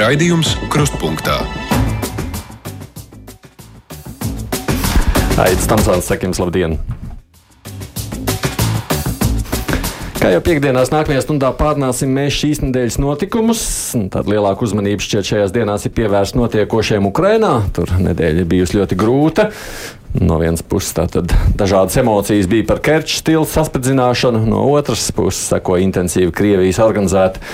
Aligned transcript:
Raidījums 0.00 0.54
Krustpunktā. 0.72 1.34
Aizsmeļamies, 5.36 5.66
Tamsāns, 5.68 6.06
sakiem, 6.08 6.32
labdien! 6.40 6.78
Kā 10.20 10.30
jau 10.32 10.38
piekdienās, 10.46 10.88
nākamajā 10.94 11.20
stundā 11.26 11.50
pārnāsim 11.58 12.14
mēs 12.16 12.38
šīs 12.38 12.62
nedēļas 12.62 12.96
notikumus. 13.02 13.64
Tad 14.14 14.30
lielāka 14.30 14.64
uzmanība 14.64 15.04
šķiet 15.04 15.28
šajās 15.34 15.52
dienās 15.52 15.84
ir 15.84 15.92
pievērsta 15.98 16.40
notiekošajam 16.40 17.08
Ukrajinā. 17.10 17.50
Tur 17.76 17.92
nedēļa 18.00 18.46
bijusi 18.48 18.78
ļoti 18.78 18.98
grūta. 19.00 19.50
No 20.16 20.38
vienas 20.40 20.64
puses, 20.64 20.94
tātad 20.96 21.34
dažādas 21.60 21.98
emocijas 22.00 22.48
bija 22.48 22.70
par 22.72 22.80
Kerča 22.84 23.20
stila 23.20 23.44
saspridzināšanu, 23.48 24.46
no 24.48 24.64
otras 24.72 25.10
puses, 25.12 25.44
seko 25.52 25.76
intensīva 25.84 26.32
Krievijas 26.40 26.80
organizēta 26.86 27.44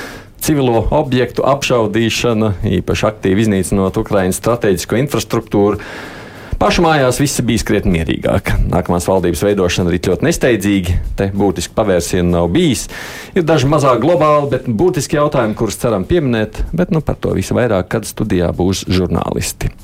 civilo 0.42 0.84
objektu 0.94 1.44
apšaudīšana, 1.46 2.52
īpaši 2.80 3.08
aktīvi 3.08 3.46
iznīcinot 3.46 3.98
Ukraiņas 4.02 4.40
strateģisko 4.42 5.00
infrastruktūru. 5.04 5.80
Pašu 6.56 6.80
mājās 6.86 7.18
viss 7.20 7.42
bija 7.44 7.64
krietni 7.68 7.98
mierīgāk. 7.98 8.54
Nākamās 8.72 9.04
valdības 9.10 9.42
veidošana 9.44 9.92
arī 9.92 10.00
ļoti 10.06 10.24
nesteidzīgi. 10.24 10.94
Te 11.18 11.28
būtiski 11.36 11.76
pavērsienu 11.76 12.32
nav 12.32 12.48
bijis. 12.54 12.86
Ir 13.36 13.44
daži 13.44 13.68
mazāk 13.68 14.00
globāli, 14.00 14.48
bet 14.54 14.70
būtiski 14.70 15.20
jautājumi, 15.20 15.56
kurus 15.58 15.76
ceram 15.82 16.08
pieminēt, 16.08 16.64
bet 16.72 16.94
nu, 16.96 17.04
par 17.04 17.20
to 17.20 17.36
visu 17.36 17.58
vairāk, 17.58 17.90
kad 17.92 18.08
studijā 18.08 18.48
būs 18.56 18.86
žurnālisti. 18.88 19.74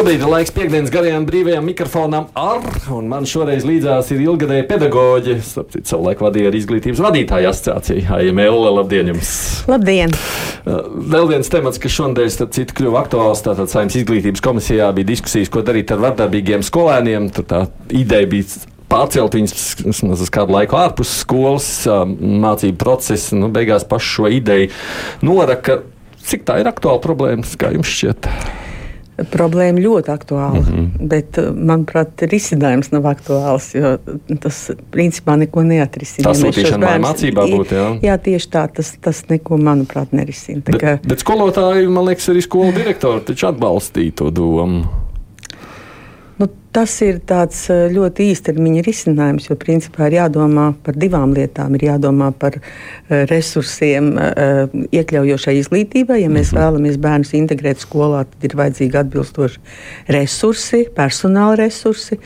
Šobrīd 0.00 0.22
ir 0.24 0.30
laiks 0.32 0.52
piekdienas 0.56 0.88
garajām 0.88 1.26
brīvajām 1.28 1.66
mikrofonām 1.68 2.30
ar, 2.40 2.62
un 2.96 3.10
man 3.10 3.26
šoreiz 3.28 3.66
līdzās 3.68 4.08
ir 4.14 4.22
ilgadēja 4.24 4.64
pedagoģe, 4.70 5.34
sapcīt, 5.44 5.82
savulaik 5.90 6.22
vadīja 6.24 6.48
arī 6.48 6.62
izglītības 6.62 7.02
vadītāja 7.04 7.50
asociācija. 7.52 8.06
AML, 8.16 8.62
labdien 8.78 9.10
jums! 9.10 9.32
Labdien! 9.68 10.14
Uh, 10.64 10.78
vēl 11.04 11.28
viens 11.28 11.52
temats, 11.52 11.76
kas 11.82 11.92
šonadēļ, 11.98 12.30
starp 12.32 12.54
citu, 12.56 12.76
kļuva 12.78 13.02
aktuāls, 13.02 13.42
tātad 13.44 13.68
saimnes 13.68 13.98
izglītības 14.00 14.44
komisijā 14.46 14.88
bija 14.96 15.10
diskusijas, 15.10 15.52
ko 15.52 15.60
darīt 15.68 15.92
ar 15.92 16.00
vardarbīgiem 16.06 16.64
skolēniem. 16.64 17.28
Tur 17.36 17.48
tā 17.52 17.60
ideja 17.92 18.30
bija 18.32 18.64
pārcelt 18.88 19.36
viņus 19.36 19.92
uz 20.16 20.32
kādu 20.32 20.56
laiku 20.56 20.80
ārpus 20.80 21.12
skolas, 21.26 21.68
um, 21.92 22.16
mācību 22.46 22.80
procesa, 22.80 23.36
nu, 23.36 23.52
beigās 23.52 23.84
pašu 23.92 24.16
šo 24.16 24.32
ideju 24.40 24.72
noraka. 25.28 25.82
Cik 26.24 26.48
tā 26.48 26.62
ir 26.64 26.72
aktuāla 26.72 27.04
problēma, 27.04 27.44
kā 27.60 27.74
jums 27.76 27.92
šķiet? 27.92 28.32
Problēma 29.30 29.82
ļoti 29.82 30.12
aktuāla. 30.12 30.60
Mm 30.60 30.66
-hmm. 30.66 31.08
Bet, 31.12 31.38
uh, 31.38 31.50
manuprāt, 31.54 32.24
risinājums 32.30 32.92
nav 32.92 33.08
aktuāls, 33.10 33.70
jo 33.74 33.96
tas 34.40 34.70
principā 34.92 35.36
neko 35.40 35.62
neatrisinās. 35.62 36.38
Tā 36.38 36.46
sūtīšana 36.46 36.86
bērns, 36.86 37.06
mācībā 37.08 37.46
būtu. 37.50 37.74
Jā. 37.74 37.88
jā, 38.02 38.18
tieši 38.18 38.50
tā. 38.50 38.66
Tas, 38.74 38.94
tas 39.00 39.24
neko, 39.28 39.58
manuprāt, 39.58 40.12
nerisina. 40.12 40.62
Bet, 40.64 40.80
kā... 40.80 40.98
bet 41.06 41.24
skolotāji, 41.24 41.88
man 41.88 42.04
liekas, 42.10 42.28
arī 42.32 42.42
skolu 42.42 42.72
direktori 42.76 43.20
taču 43.20 43.46
atbalstīja 43.50 44.16
to 44.22 44.30
domu. 44.30 44.84
Tas 46.70 46.92
ir 47.02 47.16
tāds 47.26 47.64
eh, 47.72 47.88
ļoti 47.90 48.28
īstermiņa 48.30 48.82
risinājums, 48.86 49.48
jo 49.48 49.56
principā 49.58 50.06
ir 50.06 50.20
jādomā 50.20 50.68
par 50.86 50.94
divām 51.02 51.32
lietām. 51.34 51.74
Ir 51.74 51.88
jādomā 51.88 52.28
par 52.30 52.60
eh, 52.60 53.24
resursiem, 53.30 54.12
eh, 54.22 54.76
iekļaujošai 55.00 55.56
izglītībai. 55.64 56.20
Ja 56.22 56.30
mēs 56.30 56.52
mhm. 56.52 56.60
vēlamies 56.60 57.00
bērnus 57.02 57.34
integrēt 57.40 57.82
skolā, 57.82 58.22
tad 58.30 58.46
ir 58.46 58.54
vajadzīgi 58.62 59.02
atbilstoši 59.02 59.64
resursi, 60.14 60.84
personāla 60.94 61.58
resursi. 61.64 62.20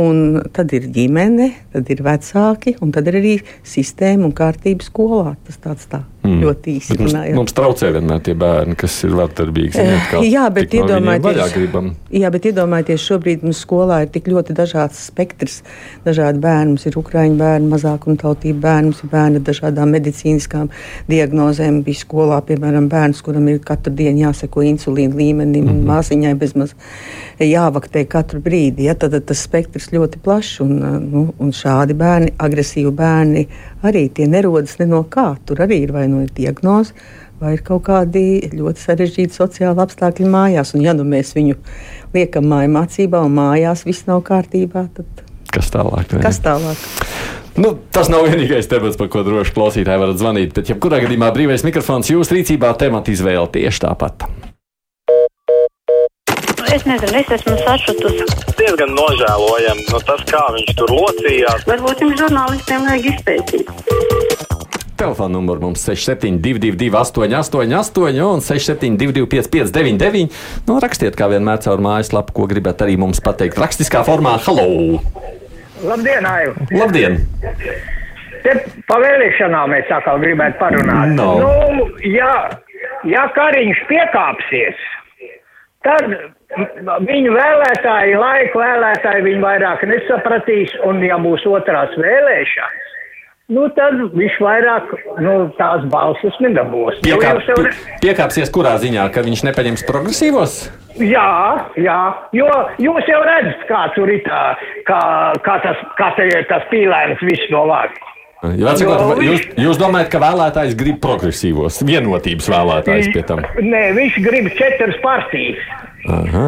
Un 0.00 0.38
tad 0.54 0.72
ir 0.72 0.86
ģimene, 0.94 1.50
tad 1.74 1.90
ir 1.92 2.00
vecāki, 2.06 2.78
un 2.80 2.94
tad 2.94 3.10
ir 3.10 3.20
arī 3.20 3.34
sistēma 3.66 4.30
un 4.30 4.36
kārtība 4.38 4.86
skolā. 4.86 5.34
Tas 5.44 5.60
tāds 5.60 5.90
tā 5.90 6.04
mm. 6.22 6.40
ļoti 6.44 6.74
īsi 6.78 6.96
runājot. 6.98 7.34
Mums, 7.34 7.40
mums 7.40 7.54
traucē 7.56 7.90
vienmēr 7.94 8.22
tie 8.24 8.34
bērni, 8.38 8.76
kas 8.78 8.96
ir 9.06 9.14
vardarbīgi. 9.18 9.80
Uh, 9.80 10.24
jā, 10.26 10.44
bet 10.54 10.74
iedomājieties, 10.76 11.94
jā, 12.20 12.30
bet 12.34 12.48
iedomājieties, 12.50 13.06
šobrīd 13.06 13.44
mums 13.46 13.62
skolā 13.64 14.02
ir 14.04 14.12
tik 14.14 14.28
ļoti 14.32 14.56
dažāds 14.56 15.00
spektrs. 15.10 15.60
Dažādi 16.06 16.42
bērni, 16.42 16.74
mums 16.74 16.86
ir 16.88 16.98
ukraiņu 17.00 17.38
bērni, 17.40 17.70
mazākumtautību 17.74 18.60
bērni, 18.64 18.92
mums 18.92 19.04
ir 19.04 19.12
bērni 19.12 19.40
ar 19.40 19.46
dažādām 19.48 19.94
medicīniskām 19.96 20.70
diagnozēm. 21.10 21.80
Bija 21.86 22.02
skolā, 22.02 22.40
piemēram, 22.48 22.90
bērns, 22.92 23.22
kuram 23.24 23.48
ir 23.52 23.62
katru 23.64 23.94
dienu 23.96 24.26
jāseko 24.26 24.64
insulīna 24.66 25.16
līmenim, 25.16 25.64
mm 25.64 25.72
-hmm. 25.72 25.90
māsiņai 25.90 26.34
bezmaz 26.40 26.76
jāvaktē 27.40 28.04
katru 28.08 28.40
brīdi. 28.44 28.88
Ja, 28.88 28.94
tad, 28.94 29.16
tad 29.16 29.28
tas 29.30 29.42
spektrs 29.46 29.90
ļoti 29.92 30.20
plašs 30.24 30.60
un, 30.64 30.76
nu, 31.10 31.26
un 31.38 31.52
šādi 31.56 31.96
bērni, 31.96 32.34
agresīvi 32.38 32.92
bērni, 32.96 33.46
arī 33.82 34.08
tie 34.14 34.26
nerodas 34.28 34.78
ne 34.78 34.86
no 34.90 35.04
kā. 35.08 35.34
Tur 35.46 35.62
arī 35.64 35.82
ir 35.84 35.92
vai 35.92 36.09
no 36.10 36.22
nu 36.24 36.30
diagnoze. 36.36 36.94
Vai 37.40 37.54
ir 37.56 37.62
kaut 37.64 37.86
kādi 37.86 38.50
ļoti 38.52 38.82
sarežģīti 38.82 39.32
sociāli 39.32 39.80
apstākļi 39.80 40.26
mājās, 40.28 40.74
un 40.76 40.84
ja 40.84 40.92
nu 40.92 41.06
mēs 41.08 41.32
viņu 41.32 41.56
liekam 42.12 42.50
māju 42.50 42.74
mācībā, 42.74 43.22
un 43.24 43.38
mājās 43.38 43.86
viss 43.88 44.04
nav 44.10 44.20
kārtībā, 44.26 44.84
tad 44.98 45.24
kas 45.54 45.72
tālāk? 45.72 46.12
Vai? 46.12 46.20
Kas 46.26 46.42
tālāk? 46.44 46.84
Nu, 47.60 47.72
tas 47.92 48.08
nav 48.12 48.28
vienīgais 48.28 48.68
temats, 48.70 48.98
par 49.00 49.08
ko 49.12 49.24
droši 49.26 49.56
klausītāji 49.56 50.04
varat 50.04 50.20
zvanīt. 50.20 50.52
Bet, 50.56 50.68
ja 50.70 50.76
kurā 50.80 51.00
gadījumā 51.02 51.32
brīvais 51.34 51.64
mikrofons 51.66 52.12
jūsu 52.12 52.36
rīcībā, 52.36 52.70
temata 52.78 53.12
izvēle 53.12 53.48
tieši 53.56 53.84
tāpat. 53.88 54.28
Es 56.70 56.84
nezinu, 56.86 57.16
es 57.18 57.32
esmu 57.34 57.56
sašutusi. 57.64 58.28
Diezgan 58.60 58.94
nožēlojami 58.94 59.88
nu, 59.88 60.02
tas, 60.06 60.22
kā 60.30 60.44
viņš 60.54 60.76
tur 60.78 60.94
locījās. 60.94 61.66
Varbūt 61.66 62.04
jums 62.04 62.20
žurnālistiem 62.22 62.86
vajag 62.86 63.10
izpētīt. 63.16 64.49
Telefona 65.00 65.32
numurs 65.32 65.62
mums 65.62 65.84
6722, 65.86 66.90
888, 66.92 68.20
un 68.26 68.40
672, 68.44 69.26
559, 69.26 70.26
nu, 70.68 70.76
rakstiet, 70.84 71.16
kā 71.16 71.30
vienmēr, 71.32 71.62
caur 71.64 71.80
mājaslapu, 71.84 72.34
ko 72.36 72.48
gribat 72.50 72.84
arī 72.84 72.98
mums 73.00 73.22
pateikt. 73.24 73.56
Rakstiskā 73.60 74.02
formā, 74.04 74.36
hello! 74.44 75.00
Labdien, 75.80 76.26
Aivu! 76.28 76.68
Labdien! 76.76 77.16
Te 78.44 78.56
pa 78.88 78.98
vēlēšanām 79.00 79.72
mēs 79.72 79.88
atkal 79.92 80.20
gribētu 80.20 80.60
parunāt. 80.60 81.14
No. 81.16 81.30
Nu, 81.40 81.88
ja, 82.04 82.34
ja 83.08 83.24
Kariņš 83.36 83.82
piekāpsies, 83.88 84.84
tad 85.84 86.12
Viņu 87.06 87.30
vēlētāji, 87.30 88.16
laika 88.18 88.58
vēlētāji, 88.58 89.22
viņi 89.22 89.42
vairāk 89.44 89.84
nesapratīs, 89.86 90.72
un 90.82 90.98
ja 91.06 91.14
būs 91.22 91.44
otrās 91.46 91.92
vēlēšanas, 91.94 92.96
nu 93.54 93.66
tad 93.76 93.98
viņš 94.16 94.36
vairāk 94.44 94.92
nu, 95.22 95.34
tās 95.58 95.86
balsis 95.92 96.36
nedabūs. 96.42 97.00
Piekāp, 97.04 97.42
jau... 97.48 97.64
Piekāpsies 98.04 98.52
kurā 98.54 98.76
ziņā, 98.82 99.08
ka 99.14 99.24
viņš 99.26 99.44
nepaņems 99.50 99.84
progresīvos? 99.88 100.60
Jā, 101.00 101.30
jā, 101.80 101.98
jo 102.36 102.48
jūs 102.82 103.08
jau 103.08 103.20
redzat, 103.26 103.66
kā 103.68 103.82
tur 103.94 104.10
ir 104.10 104.24
tā, 104.26 104.40
kā, 104.88 105.02
kā 105.46 105.58
tas, 105.64 105.84
kā 105.98 106.10
te, 106.18 106.26
tas 106.50 106.66
pīlēns 106.72 107.22
viss 107.24 107.52
no 107.54 107.66
vārds. 107.70 108.08
Sakot, 108.40 109.20
jūs, 109.20 109.42
jūs 109.60 109.78
domājat, 109.80 110.08
ka 110.14 110.20
vēlētājs 110.22 110.76
grib 110.80 110.96
progresīvos, 111.04 111.82
vienotības 111.84 112.48
vēlētājs 112.48 113.10
pie 113.12 113.24
tam? 113.28 113.44
Nē, 113.60 113.90
viņš 113.98 114.20
grib 114.24 114.48
četras 114.56 114.96
partijas. 115.04 115.60
Aha. 116.08 116.46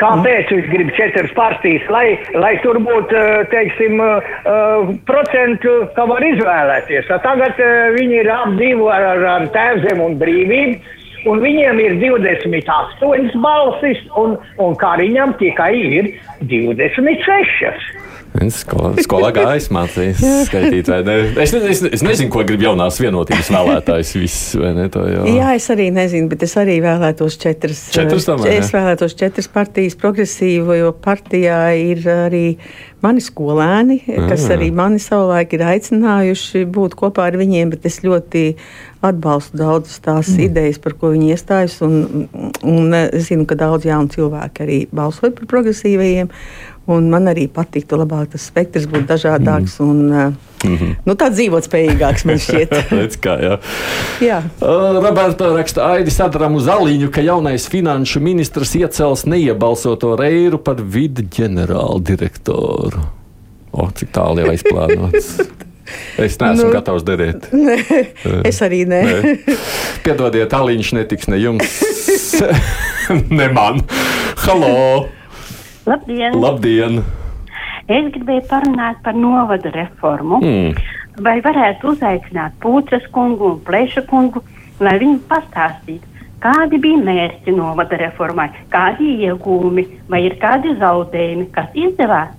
Kāpēc 0.00 0.52
viņš 0.54 0.68
grib 0.72 0.92
četras 0.96 1.32
partijas, 1.36 1.84
lai, 1.92 2.18
lai 2.34 2.54
tur 2.64 2.80
būtu, 2.80 3.16
eh, 3.16 3.44
teiksim, 3.52 4.00
uh, 4.00 4.94
procentu, 5.08 5.74
ka 5.96 6.06
var 6.08 6.24
izvēlēties. 6.24 7.10
Tagad 7.26 7.60
viņi 7.96 8.20
ir 8.22 8.30
ap 8.32 8.56
divu 8.58 8.88
ar, 8.88 9.04
ar, 9.14 9.24
ar 9.34 9.46
tēvzem 9.54 10.00
un 10.00 10.16
brīvību, 10.20 10.80
un 11.30 11.42
viņiem 11.44 11.80
ir 11.84 11.98
28 12.00 13.34
balsis, 13.44 14.00
un, 14.16 14.38
un 14.58 14.78
Kariņam 14.80 15.36
tikai 15.40 15.74
ir 15.76 16.12
26. 16.48 18.09
Skolā, 18.30 18.92
skolā 19.02 19.30
gājis, 19.40 19.66
mācījis 19.74 20.20
skaitīt. 20.46 20.90
Ne? 21.02 21.16
Es, 21.42 21.50
ne, 21.54 21.60
es, 21.72 21.82
es 21.98 22.04
nezinu, 22.06 22.30
ko 22.32 22.44
grib 22.46 22.62
jaunās 22.62 23.00
vienotības 23.02 23.50
vēlētājs. 23.50 24.12
Viss, 24.20 24.52
ne, 24.60 24.86
jau. 24.86 25.24
jā, 25.26 25.48
es 25.58 25.66
arī 25.74 25.88
nezinu, 25.94 26.30
bet 26.30 26.44
es 26.46 26.54
arī 26.60 26.78
vēlētos 26.84 27.38
četras. 27.42 27.88
četras 27.94 28.28
tomēr, 28.28 28.60
es 28.60 28.70
vēlētos 28.74 29.18
četras 29.18 29.50
partijas 29.50 29.98
progresīvu, 29.98 30.78
jo 30.78 30.94
partijā 30.94 31.58
ir 31.80 32.06
arī 32.14 32.44
mani 33.02 33.22
skolēni, 33.24 33.98
kas 34.28 34.46
jā. 34.46 34.54
arī 34.56 34.70
mani 34.76 35.00
savulaik 35.02 35.56
ir 35.56 35.66
aicinājuši 35.72 36.66
būt 36.70 36.96
kopā 37.00 37.30
ar 37.30 37.38
viņiem, 37.40 37.74
bet 37.74 37.88
es 37.88 38.00
ļoti 38.04 38.44
atbalstu 39.04 39.56
daudzas 39.56 40.00
tās 40.04 40.28
mm. 40.34 40.42
idejas, 40.50 40.80
par 40.82 40.94
ko 41.00 41.14
viņi 41.14 41.32
iestājas. 41.34 41.78
Un, 41.86 42.26
un 42.62 42.98
es 43.00 43.30
zinu, 43.30 43.46
ka 43.48 43.56
daudz 43.58 43.88
jaunu 43.88 44.12
cilvēku 44.12 44.66
arī 44.66 44.82
balsoja 44.92 45.32
par 45.36 45.48
progresīvajiem. 45.50 46.28
Un 46.90 47.06
man 47.12 47.30
arī 47.30 47.44
patiktu 47.52 47.98
labāk 48.00 48.32
tas 48.32 48.48
spektrs 48.50 48.88
būtu 48.90 49.06
dažādāks 49.06 49.76
mm. 49.78 49.90
un 49.90 49.98
mm 50.10 50.76
-hmm. 50.76 50.94
nu, 51.06 51.14
tāds 51.14 51.38
dzīvotspējīgāks 51.38 52.24
man 52.26 52.42
šķiet. 52.42 52.74
Redz, 52.98 53.16
kā, 53.22 53.36
jā. 53.38 53.58
jā. 54.20 54.42
Uh, 54.60 54.98
Roberta 55.04 55.52
raksta 55.54 55.86
Aidi 55.92 56.10
sadaram 56.10 56.54
uz 56.54 56.66
aliņu, 56.68 57.10
ka 57.10 57.20
jaunais 57.20 57.68
finanšu 57.68 58.20
ministrs 58.20 58.74
iecels 58.74 59.24
neiebalsoto 59.24 60.16
reiru 60.16 60.58
par 60.58 60.82
vidu 60.82 61.22
ģenerālu 61.22 62.02
direktoru. 62.02 63.06
O, 63.72 63.90
cik 63.94 64.10
tālu 64.10 64.40
jau 64.40 64.50
aizplānots. 64.50 65.34
Es 66.18 66.36
neesmu 66.38 66.68
nu, 66.68 66.72
gatavs 66.72 67.02
derēt. 67.02 67.48
Ne, 67.50 67.78
es 68.50 68.60
arī 68.62 68.84
nē. 68.86 69.00
nē. 69.06 69.56
Piedodiet, 70.04 70.52
aliņš 70.54 70.92
netiks 71.00 71.26
ne 71.26 71.40
jums, 71.40 71.80
ne 73.30 73.48
man. 73.56 73.82
Halo! 74.44 75.08
Labdien! 75.88 76.36
Labdien. 76.36 77.00
Es 77.90 78.08
gribēju 78.14 78.44
parunāt 78.50 79.00
par 79.04 79.16
novada 79.16 79.72
reformu. 79.74 80.40
Mm. 80.44 80.74
Vai 81.24 81.40
varētu 81.44 81.94
uzaicināt 81.94 82.56
Pūces 82.62 83.06
kungu 83.14 83.54
un 83.54 83.58
Pleša 83.66 84.04
kungu, 84.08 84.44
lai 84.80 84.94
viņi 85.00 85.18
pastāstītu, 85.30 86.06
kādi 86.44 86.80
bija 86.80 87.00
mērķi 87.04 87.56
novada 87.56 87.98
reformai, 88.00 88.48
kādi 88.72 89.16
iegūmi, 89.26 89.86
vai 90.12 90.24
ir 90.28 90.38
kādi 90.40 90.76
zaudējumi, 90.80 91.48
kas 91.56 91.72
izdevās, 91.74 92.36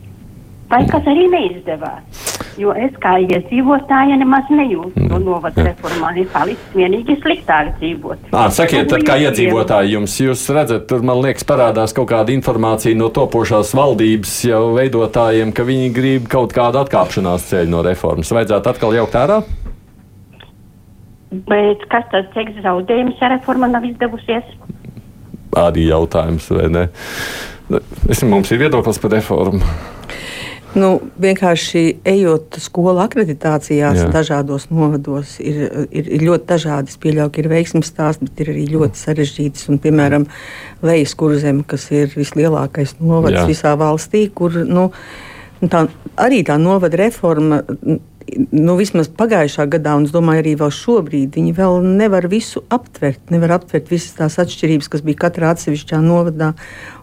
vai 0.71 0.85
kas 0.89 1.09
arī 1.11 1.27
neizdevās. 1.33 2.30
Jo 2.61 2.73
es 2.77 2.93
kā 3.01 3.15
iedzīvotāja 3.23 4.17
nemaz 4.21 4.49
nejūtu 4.53 5.07
no 5.07 5.19
novada 5.23 5.63
reformā, 5.65 6.11
ir 6.21 6.27
palicis 6.33 6.75
vienīgi 6.77 7.15
sliktāk 7.23 7.71
dzīvot. 7.79 8.27
Ā, 8.35 8.43
sakiet, 8.53 8.89
tad 8.91 9.05
kā 9.07 9.15
iedzīvotāji 9.23 9.95
jums, 9.95 10.17
jūs 10.21 10.43
redzat, 10.53 10.85
tur 10.89 11.01
man 11.07 11.23
liekas 11.23 11.47
parādās 11.47 11.95
kaut 11.97 12.11
kāda 12.11 12.35
informācija 12.35 12.97
no 12.99 13.09
topošās 13.13 13.73
valdības 13.77 14.35
jau 14.51 14.63
veidotājiem, 14.77 15.55
ka 15.55 15.65
viņi 15.65 15.89
grib 15.95 16.29
kaut 16.31 16.53
kādu 16.55 16.83
atkāpšanās 16.83 17.49
ceļu 17.49 17.73
no 17.73 17.81
reformas. 17.87 18.33
Vajadzētu 18.35 18.73
atkal 18.75 18.97
jaukt 18.99 19.17
ārā? 19.17 19.41
Bet 21.31 21.87
kas 21.91 22.05
tad 22.11 22.27
teiks 22.35 22.59
zaudējums, 22.61 23.15
ja 23.23 23.31
reforma 23.31 23.69
nav 23.71 23.87
izdevusies? 23.87 24.53
Arī 25.57 25.87
jautājums, 25.87 26.49
vai 26.51 26.67
ne? 26.71 26.85
Es, 28.11 28.21
mums 28.27 28.51
ir 28.51 28.59
viedoklis 28.65 28.99
par 28.99 29.13
reformu. 29.15 29.63
Nu, 30.71 30.89
vienkārši 31.19 31.81
ejot 32.07 32.55
skolu 32.63 33.01
akreditācijās, 33.03 33.97
Jā. 33.99 34.05
dažādos 34.13 34.69
novados, 34.71 35.33
ir, 35.43 35.65
ir, 35.91 36.07
ir 36.15 36.23
ļoti 36.23 36.47
dažādi. 36.47 36.93
Es 36.93 37.01
pieļauju, 37.01 37.31
ka 37.35 37.41
ir 37.43 37.49
veiksmīgs 37.51 37.91
stāsts, 37.91 38.23
bet 38.23 38.39
ir 38.39 38.53
arī 38.53 38.63
ļoti 38.71 39.01
sarežģīts. 39.01 39.67
Un, 39.71 39.81
piemēram, 39.83 40.27
Lejas 40.85 41.15
kurzem, 41.19 41.59
kas 41.67 41.89
ir 41.91 42.15
vislielākais 42.15 42.95
novads 43.03 43.41
Jā. 43.41 43.43
visā 43.49 43.75
valstī, 43.79 44.23
kur 44.31 44.61
nu, 44.63 44.87
tā, 45.67 45.85
arī 46.15 46.39
tā 46.47 46.55
novada 46.61 47.03
reforma. 47.03 47.65
Nu, 48.51 48.75
vismaz 48.77 49.09
pagājušā 49.17 49.65
gadā, 49.71 49.95
un 49.97 50.05
es 50.05 50.13
domāju, 50.13 50.43
arī 50.43 50.53
šobrīd, 50.75 51.35
viņi 51.35 51.53
vēl 51.57 51.81
nevar 51.97 52.27
visu 52.31 52.61
aptvert. 52.71 53.31
Nevar 53.33 53.57
aptvert 53.57 53.89
visas 53.91 54.13
tās 54.17 54.37
atšķirības, 54.41 54.89
kas 54.93 55.03
bija 55.05 55.23
katrā 55.25 55.53
atsevišķā 55.55 56.01
novadā. 56.05 56.53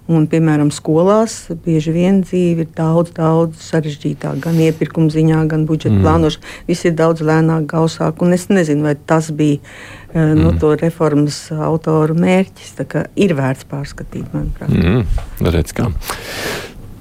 Un, 0.09 0.25
piemēram, 0.31 0.71
skolās 0.73 1.51
bieži 1.67 1.93
vien 1.93 2.23
dzīve 2.25 2.65
ir 2.65 2.71
daudz, 2.77 3.11
daudz 3.17 3.61
sarežģītāka. 3.67 4.41
Gan 4.47 4.57
iepirkuma 4.65 5.13
ziņā, 5.13 5.43
gan 5.51 5.67
budžeta 5.69 5.99
mm. 5.99 6.07
plānošanā. 6.07 6.55
Viss 6.71 6.89
ir 6.89 6.97
daudz 6.97 7.21
lēnāk, 7.29 7.67
gausāk. 7.69 8.25
Es 8.33 8.49
nezinu, 8.49 8.87
vai 8.89 8.95
tas 8.97 9.29
bija 9.29 9.59
uh, 9.61 10.15
mm. 10.15 10.41
no 10.41 10.55
to 10.63 10.73
reformas 10.81 11.43
autoru 11.53 12.17
mērķis. 12.17 12.73
Ir 13.21 13.37
vērts 13.37 13.69
pārskatīt, 13.69 14.33
manuprāt. 14.33 14.73
Mm. 14.73 15.05
Redz, 15.45 15.77
kā. 15.77 15.91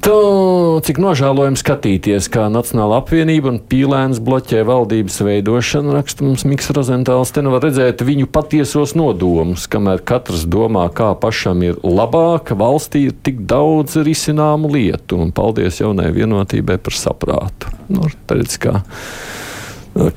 To, 0.07 0.79
cik 0.87 1.01
nožēlojami 1.03 1.59
skatīties, 1.59 2.29
kā 2.31 2.45
Nacionāla 2.47 3.01
apvienība 3.01 3.49
un 3.51 3.57
pīlēns 3.59 4.21
bloķē 4.23 4.61
valdības 4.63 5.17
veidošanu, 5.27 5.91
raksta 5.97 6.23
mums 6.23 6.45
Miks 6.47 6.71
Rozentāls. 6.71 7.33
Te 7.35 7.43
nu 7.43 7.51
var 7.51 7.65
redzēt 7.67 8.05
viņu 8.07 8.29
patiesos 8.31 8.95
nodomus, 8.95 9.65
kamēr 9.67 10.05
katrs 10.07 10.47
domā, 10.47 10.85
kā 10.95 11.11
pašam 11.19 11.67
ir 11.67 11.83
labāk, 11.83 12.55
valstī 12.55 13.09
ir 13.09 13.19
tik 13.19 13.43
daudz 13.51 13.99
risināmu 14.07 14.71
lietu, 14.71 15.19
un 15.19 15.35
paldies 15.35 15.83
jaunai 15.83 16.13
vienotībai 16.15 16.79
par 16.79 16.95
saprātu. 16.95 17.75
Nu, 17.91 18.07
redz, 18.31 18.55
kā 18.63 18.79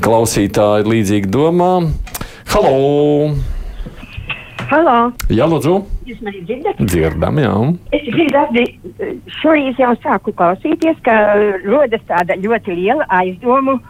klausītāji 0.06 0.86
līdzīgi 0.86 1.34
domā. 1.34 1.72
Halo! 2.54 3.49
Halo! 4.70 5.08
Jā, 5.34 5.48
lūdzu! 5.50 5.72
Jūs 6.06 6.20
mani 6.22 6.44
dzirdat? 6.46 6.78
Dzirdam, 6.86 7.40
jā. 7.42 7.54
Es 7.96 8.04
dzirdu, 8.06 8.62
šorīt 9.40 9.80
jau 9.82 9.96
sāku 10.04 10.30
klausīties, 10.38 11.00
ka 11.02 11.16
rodas 11.64 12.04
tāda 12.06 12.36
ļoti 12.38 12.76
liela 12.76 13.08
aizdomu, 13.18 13.80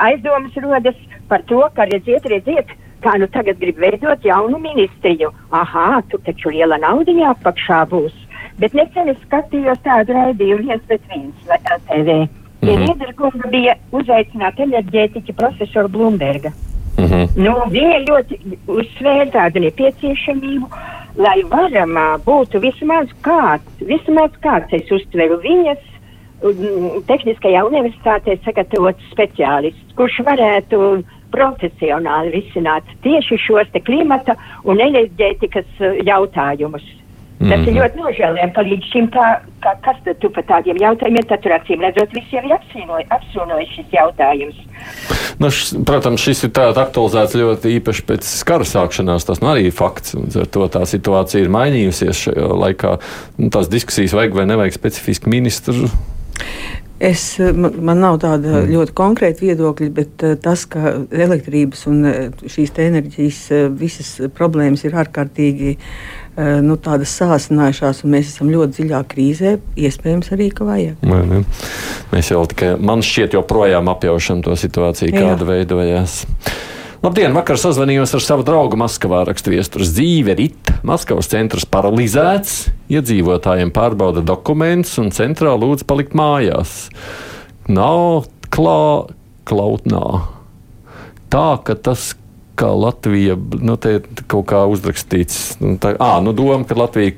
aizdomas 0.00 0.56
rodas 0.64 0.96
par 1.28 1.44
to, 1.50 1.60
ka 1.76 1.84
redziet, 1.90 2.24
redziet, 2.32 2.72
kā 3.04 3.18
nu 3.20 3.28
tagad 3.34 3.60
grib 3.60 3.84
veidot 3.84 4.24
jaunu 4.24 4.62
ministriju. 4.64 5.28
Aha, 5.60 6.00
tur 6.08 6.24
taču 6.24 6.56
liela 6.56 6.80
nauda 6.80 7.12
jāapakšā 7.12 7.84
būs. 7.92 8.16
Bet 8.56 8.72
nesen 8.78 9.12
es 9.12 9.20
skatījos 9.26 9.84
tādu 9.84 10.16
raidījumu 10.16 10.70
viens 10.70 10.88
pēc 10.88 11.08
viens 11.12 11.48
vai 11.52 11.60
LTV. 11.76 12.20
Mm 12.62 12.68
-hmm. 12.68 12.88
Riederkunga 12.88 13.52
bija 13.52 13.76
uzaicināta 13.92 14.64
enerģētiķa 14.64 15.36
profesora 15.36 15.88
Blumberga. 15.88 16.56
Mm 16.98 17.04
-hmm. 17.04 17.28
nu, 17.36 17.52
viņa 17.72 17.98
ļoti 18.08 18.38
uzsvēra 18.68 19.30
tādu 19.32 19.60
nepieciešamību 19.64 20.68
lai 21.16 21.42
varam 21.48 21.96
būtu 22.24 22.60
vismaz 22.62 23.10
kāds, 23.24 23.66
vismaz 23.80 24.32
kāds, 24.44 24.72
es 24.72 24.90
uztveru 24.90 25.40
viņas 25.42 25.90
tehniskajā 27.06 27.60
universitātē 27.68 28.38
sagatavots 28.42 29.10
speciālists, 29.12 29.92
kurš 29.98 30.22
varētu 30.26 31.02
profesionāli 31.32 32.32
risināt 32.34 32.88
tieši 33.04 33.38
šos 33.46 33.70
klimata 33.86 34.34
un 34.64 34.80
enerģētikas 34.80 35.68
jautājumus. 36.04 36.82
Tas 37.38 37.48
mm 37.48 37.50
-hmm. 37.50 37.68
ir 37.68 37.72
mhm. 37.72 37.80
ļoti 37.80 37.96
nožēlojami, 37.98 38.52
ka 38.52 38.62
līdz 38.62 38.84
šim 38.92 39.06
tā, 39.10 39.26
kā, 39.62 39.72
kas 39.82 39.96
tad 40.04 40.18
tu 40.18 40.30
par 40.30 40.44
tādiem 40.44 40.76
jautājumiem, 40.78 41.26
tad 41.26 41.40
tur 41.42 41.52
acīm 41.52 41.80
redzot 41.80 42.12
visiem 42.14 42.44
ir 42.44 42.52
apsūnojis 43.10 43.72
šis 43.76 43.88
jautājums. 43.92 44.56
Nu, 45.40 45.48
š, 45.48 45.82
protams, 45.88 46.22
šis 46.22 46.44
ir 46.48 46.52
aktualizēts 46.56 47.36
ļoti 47.38 47.76
īpaši 47.78 48.06
pēc 48.08 48.30
kara 48.48 48.66
sākšanās. 48.68 49.26
Tas 49.28 49.42
nu, 49.42 49.52
arī 49.52 49.68
ir 49.68 49.76
fakts. 49.76 50.16
Ar 50.16 50.48
to 50.52 50.68
tā 50.72 50.84
situācija 50.88 51.44
ir 51.44 51.52
mainījusies 51.52 52.26
šajā 52.26 52.48
laikā. 52.64 52.96
Nu, 53.38 53.52
tās 53.54 53.70
diskusijas 53.72 54.16
vajag 54.16 54.40
vai 54.40 54.48
nevajag 54.50 54.76
specifiski 54.76 55.32
ministru. 55.32 55.88
Es, 57.02 57.34
man, 57.40 57.98
nav 57.98 58.20
tāda 58.22 58.60
mm. 58.60 58.68
ļoti 58.70 58.92
konkrēta 58.94 59.42
viedokļa, 59.42 59.88
bet 59.96 60.22
uh, 60.22 60.36
tas, 60.38 60.62
ka 60.70 61.00
elektrības 61.10 61.88
un 61.90 62.04
uh, 62.06 62.44
šīs 62.46 62.76
enerģijas 62.78 63.40
uh, 63.50 63.64
visas 63.74 64.12
problēmas 64.36 64.84
ir 64.86 64.94
ārkārtīgi 65.02 65.72
uh, 65.74 66.21
nu, 66.36 66.78
sāsinājušās, 66.80 68.02
un 68.04 68.14
mēs 68.14 68.32
esam 68.32 68.50
ļoti 68.52 68.78
dziļā 68.78 69.00
krīzē, 69.10 69.56
iespējams 69.76 70.32
arī, 70.32 70.48
ka 70.56 70.64
vajag. 70.68 71.02
Vai, 71.04 71.22
ne? 71.28 71.40
Mēs 72.12 72.32
jau 72.32 72.44
tikai, 72.48 72.74
man 72.80 73.04
šķiet, 73.04 73.36
joprojām 73.36 73.90
apjaušam 73.92 74.40
to 74.46 74.56
situāciju, 74.56 75.12
kāda 75.12 75.44
Jā. 75.44 75.50
veidojās. 75.50 76.22
Labdien, 77.02 77.34
vakar 77.34 77.58
sazvanījos 77.58 78.12
ar 78.14 78.22
savu 78.22 78.44
draugu 78.46 78.78
Maskavā. 78.78 79.24
Rakstviestures 79.26 79.90
dzīve 79.90 80.36
rit. 80.38 80.70
Maskavas 80.86 81.26
centrs 81.32 81.66
paralizēts, 81.66 82.68
iedzīvotājiem 82.94 83.72
pārbauda 83.74 84.22
dokumentus 84.22 84.94
un 85.02 85.10
centrā 85.14 85.56
lūdz 85.58 85.82
palikt 85.88 86.14
mājās. 86.14 86.86
Nav 87.66 88.28
klā, 88.54 89.10
klautnā. 89.50 90.06
Tā, 91.32 91.48
ka 91.66 91.74
tas 91.74 92.12
kā 92.58 92.70
Latvija, 92.76 93.36
nu, 93.60 93.76
kaut 94.30 94.48
kā 94.50 94.64
uzrakstīts, 94.70 95.58
nu, 95.62 95.76
tā, 95.82 95.94
à, 95.98 96.16
nu, 96.24 96.34
doma, 96.36 96.64
ka 96.68 96.78
Latvija 96.78 97.16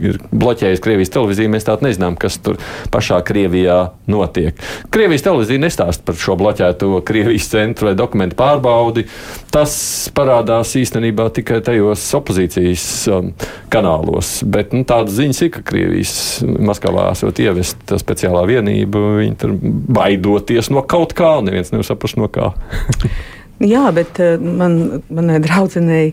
ir 0.00 0.18
bloķējis 0.30 0.82
Krievijas 0.84 1.12
televīziju. 1.14 1.50
Mēs 1.52 1.66
tādu 1.66 1.86
nezinām, 1.86 2.16
kas 2.20 2.38
tur 2.42 2.58
pašā 2.92 3.18
Krievijā 3.26 3.78
notiek. 4.10 4.58
Krievijas 4.92 5.24
televīzija 5.26 5.62
nestāsta 5.62 6.04
par 6.06 6.18
šo 6.20 6.36
bloķēto 6.40 7.00
Krievijas 7.06 7.48
centru 7.52 7.90
vai 7.90 7.94
dokumentu 7.98 8.38
pārbaudi. 8.38 9.06
Tas 9.52 9.76
parādās 10.16 10.74
īstenībā 10.78 11.28
tikai 11.36 11.62
tajos 11.64 12.04
opozīcijas 12.18 12.86
um, 13.12 13.32
kanālos. 13.72 14.38
Bet 14.44 14.76
nu, 14.76 14.84
tādas 14.88 15.16
ziņas 15.18 15.44
ir, 15.46 15.52
ka 15.56 15.64
Krievijas 15.72 16.16
Maskavā 16.44 17.08
esot 17.14 17.40
ievesta 17.42 18.00
speciālā 18.02 18.44
vienība. 18.48 19.00
Viņi 19.22 19.40
tur 19.40 19.56
baidoties 19.96 20.70
no 20.74 20.84
kaut 20.86 21.16
kā, 21.16 21.38
neviens 21.44 21.72
nevar 21.72 21.88
saprast 21.88 22.20
no 22.20 22.28
kā. 22.32 22.52
Jā, 23.64 23.86
bet 23.96 24.18
uh, 24.20 24.34
man, 24.36 25.00
manai 25.08 25.38
draudzenei 25.40 26.10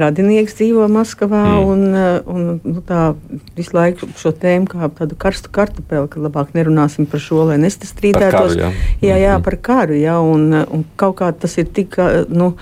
radinieks 0.00 0.56
dzīvo 0.56 0.86
Maskavā. 0.88 1.42
Mm. 1.44 1.66
Un, 1.68 1.82
uh, 1.92 2.30
un, 2.32 2.46
nu, 2.64 2.80
tā 2.86 3.10
visu 3.58 3.76
laiku 3.76 4.08
šo 4.16 4.32
tēmu 4.32 4.70
kā 4.72 4.88
tādu 4.96 5.18
karstu 5.20 5.52
kartupeli, 5.52 6.08
ka 6.08 6.22
labāk 6.24 6.54
nerunāsim 6.56 7.08
par 7.10 7.20
šo, 7.20 7.42
lai 7.50 7.58
nestrīdētos. 7.60 8.56
Jā. 8.56 8.72
jā, 9.04 9.12
jā, 9.12 9.34
mm-hmm. 9.34 9.44
par 9.44 9.58
karu. 9.68 10.00
Jā, 10.00 10.16
un, 10.24 10.48
un 10.64 10.86
kaut 10.96 11.18
kā 11.20 11.30
tas 11.36 11.58
ir 11.60 11.68
tik. 11.68 12.00
Nu, 12.32 12.54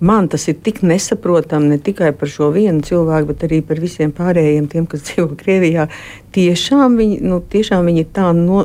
man 0.00 0.28
tas 0.28 0.48
ir 0.48 0.56
tik 0.64 0.80
nesaprotami 0.82 1.68
ne 1.68 1.78
tikai 1.78 2.10
par 2.16 2.28
šo 2.32 2.48
vienu 2.54 2.80
cilvēku, 2.84 3.28
bet 3.30 3.44
arī 3.46 3.60
par 3.66 3.80
visiem 3.82 4.12
pārējiem, 4.16 4.68
tiem, 4.72 4.86
kas 4.88 5.04
dzīvo 5.08 5.36
Krievijā. 5.40 5.86
Tiešām 6.34 6.96
viņi, 7.00 7.18
nu, 7.26 7.40
tiešām 7.52 7.88
viņi 7.90 8.04
ir 8.04 8.08
tā 8.16 8.30
no, 8.36 8.64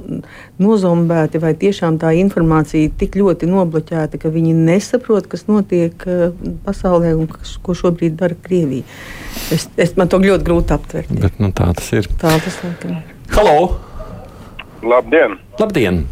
nozombēti, 0.62 1.42
vai 1.44 1.54
tiešām 1.60 2.00
tā 2.02 2.14
informācija 2.20 2.94
tik 3.00 3.18
ļoti 3.20 3.50
nobloķēta, 3.52 4.22
ka 4.22 4.32
viņi 4.32 4.56
nesaprot, 4.56 5.28
kas 5.32 5.48
notiek 5.52 6.08
uh, 6.08 6.30
pasaulē 6.68 7.16
un 7.18 7.28
kas, 7.32 7.58
ko 7.64 7.76
šobrīd 7.78 8.16
dara 8.22 8.38
Krievija. 8.48 8.88
Es, 9.52 9.68
es, 9.76 9.96
man 10.00 10.12
to 10.12 10.22
ļoti 10.24 10.48
grūti 10.48 10.76
aptvert. 10.78 11.12
Bet, 11.12 11.42
nu, 11.44 11.52
tā 11.56 11.72
tas 11.76 11.92
ir. 11.98 12.08
Tā 12.22 12.38
tas 12.40 12.62
ir. 12.64 13.02
Halo! 13.36 13.58
Labdien! 14.86 15.40
Labdien. 15.60 16.06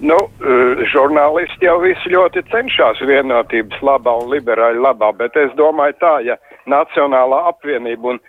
Nu, 0.00 0.16
eh, 0.16 0.80
žurnālisti 0.88 1.66
jau 1.68 1.76
visi 1.82 2.12
ļoti 2.12 2.42
cenšas 2.48 3.02
vienotības 3.04 3.82
labā 3.84 4.14
un 4.22 4.30
liberāļu 4.32 4.80
labā, 4.80 5.10
bet 5.18 5.36
es 5.36 5.52
domāju 5.60 5.96
tā, 6.00 6.14
ja 6.24 6.36
Nacionālā 6.66 7.42
apvienība 7.50 8.14
un 8.14 8.20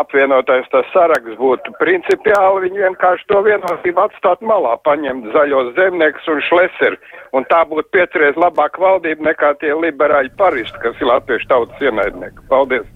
apvienotais 0.00 0.68
tas 0.72 0.86
saraksts 0.94 1.36
būtu 1.40 1.74
principiāli, 1.80 2.62
viņi 2.66 2.84
vienkārši 2.86 3.26
to 3.28 3.42
vienotību 3.44 4.04
atstāt 4.06 4.40
malā, 4.40 4.76
paņemt 4.86 5.28
zaļos 5.34 5.74
zemniekus 5.76 6.30
un 6.30 6.40
šleseri, 6.48 7.00
un 7.36 7.44
tā 7.52 7.64
būtu 7.68 7.90
piecreiz 7.96 8.38
labāka 8.40 8.80
valdība 8.80 9.28
nekā 9.28 9.52
tie 9.60 9.74
liberāļi 9.74 10.32
paristi, 10.40 10.80
kas 10.80 10.96
ir 11.02 11.12
latviešu 11.12 11.52
tautas 11.52 11.84
ienaidnieki. 11.84 12.48
Paldies! 12.48 12.88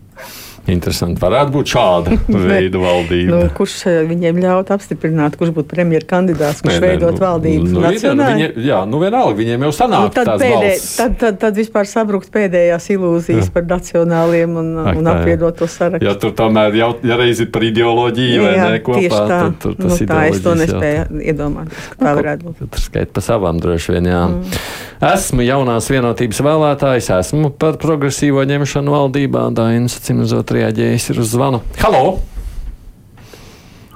Interesanti. 0.71 1.21
Varētu 1.21 1.53
būt 1.53 1.73
šāda 1.75 2.17
veida 2.49 2.81
valdība. 2.81 3.35
nu, 3.35 3.49
kurš 3.57 3.77
eh, 3.91 3.99
viņiem 4.09 4.41
ļaut 4.41 4.73
apstiprināt, 4.75 5.37
kurš 5.41 5.53
būtu 5.59 5.69
premjeras 5.75 6.09
kandidāts, 6.09 6.63
kurš 6.65 6.79
nē, 6.79 6.83
veidot 6.87 7.19
nu, 7.19 7.21
valdību? 7.21 7.67
Nu, 7.69 7.83
nu, 7.85 8.25
viņa, 8.25 8.49
jā, 8.65 8.81
nu 8.89 9.01
vienalga, 9.03 9.37
viņiem 9.41 9.67
jau 9.69 9.73
sanāk. 9.77 10.07
Nu, 10.09 10.15
tad, 10.17 10.33
pēdē, 10.41 10.73
tad, 10.97 11.19
tad, 11.21 11.39
tad 11.43 11.61
vispār 11.61 11.89
sabrukt 11.91 12.33
pēdējās 12.35 12.89
ilūzijas 12.97 13.51
jā. 13.51 13.53
par 13.55 13.69
nacionāliem 13.75 14.57
un, 14.63 14.73
Ak, 14.85 15.01
un 15.01 15.13
apvienoto 15.13 15.69
sarakstu. 15.69 16.09
Ja 16.09 16.17
tur 16.21 16.33
tomēr 16.37 16.81
jau 16.81 16.91
ja 17.05 17.19
reiz 17.21 17.43
ir 17.45 17.51
par 17.55 17.67
ideoloģiju 17.67 18.45
vai 18.45 18.55
jā, 18.57 18.71
ne 18.73 18.81
kopā, 18.85 19.21
tā. 19.21 19.27
tad 19.29 19.61
tur 19.63 19.77
tas 19.79 19.93
nu, 19.93 20.09
tā 20.09 20.21
es 20.31 20.43
to 20.45 20.57
nespēju 20.59 20.97
jā, 20.97 21.07
iedomāties, 21.33 21.91
ka 21.93 22.01
tā 22.01 22.15
varētu 22.21 22.49
būt. 22.49 22.65
Tur 22.65 22.85
skait 22.87 23.13
pa 23.15 23.25
savām 23.25 23.61
droši 23.63 23.97
vien, 23.97 24.11
jā. 24.15 24.25
Mm. 24.31 24.59
Esmu 25.05 25.45
jaunās 25.45 25.85
vienotības 25.93 26.39
vēlētājs, 26.47 27.11
esmu 27.13 27.51
par 27.61 27.77
progresīvo 27.83 28.41
ņemšanu 28.49 28.95
valdībā, 28.95 29.43
Dainis, 29.53 29.99
cimzot 30.01 30.49
reaģējis 30.55 31.11
uz 31.13 31.35
zvanu. 31.35 31.59
Halo! 31.83 32.15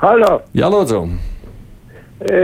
Halo! 0.02 0.28
Jā, 0.58 0.68
lūdzu! 0.68 1.00
E, 2.28 2.42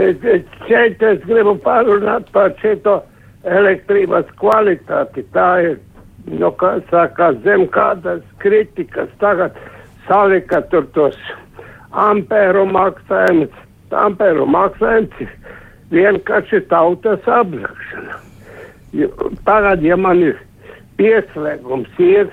šeit 0.65 1.05
es 1.11 1.21
gribu 1.27 1.53
parunāt 1.61 2.31
par 2.33 2.55
šito 2.63 2.97
elektrības 3.45 4.33
kvalitāti. 4.41 5.27
Tā 5.35 5.47
ir, 5.67 5.77
nu, 6.33 6.49
kā 6.57 6.79
saka, 6.89 7.35
zem 7.45 7.67
kādas 7.69 8.25
kritikas. 8.41 9.13
Tagad 9.21 9.53
salika 10.09 10.63
tur 10.73 10.89
tos 10.97 11.21
ampēru 11.93 12.65
maksājumus. 12.73 13.65
Ampēru 13.93 14.49
maksājums 14.49 15.21
ir 15.21 15.35
vienkārši 15.93 16.65
tautas 16.73 17.29
apzakšana. 17.29 18.23
Tagad, 19.45 19.83
ja 19.83 19.97
man 19.99 20.21
ir 20.23 20.37
pieslēgums, 20.99 21.91
ir 21.99 22.29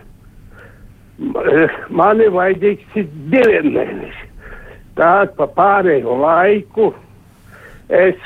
man 1.90 2.20
ir 2.22 2.32
vajadzīgs 2.34 3.08
diviem 3.32 3.72
mēnešiem. 3.76 4.28
Tātad 4.98 5.34
pa 5.38 5.46
pārējo 5.56 6.18
laiku 6.20 6.90
es 7.88 8.18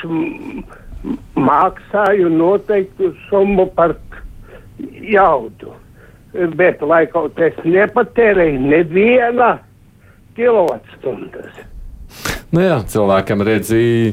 maksāju 1.38 2.30
noteiktu 2.32 3.12
summu 3.28 3.68
par 3.76 3.94
jaudu. 5.12 5.74
Bet, 6.58 6.82
lai 6.82 7.06
kaut 7.08 7.38
es 7.40 7.56
nepatērēju 7.64 8.58
neviena 8.60 9.54
kilovatstundas. 10.36 11.62
Nu 12.52 12.60
jā, 12.60 12.80
cilvēkam 12.92 13.44
redzīja 13.46 14.12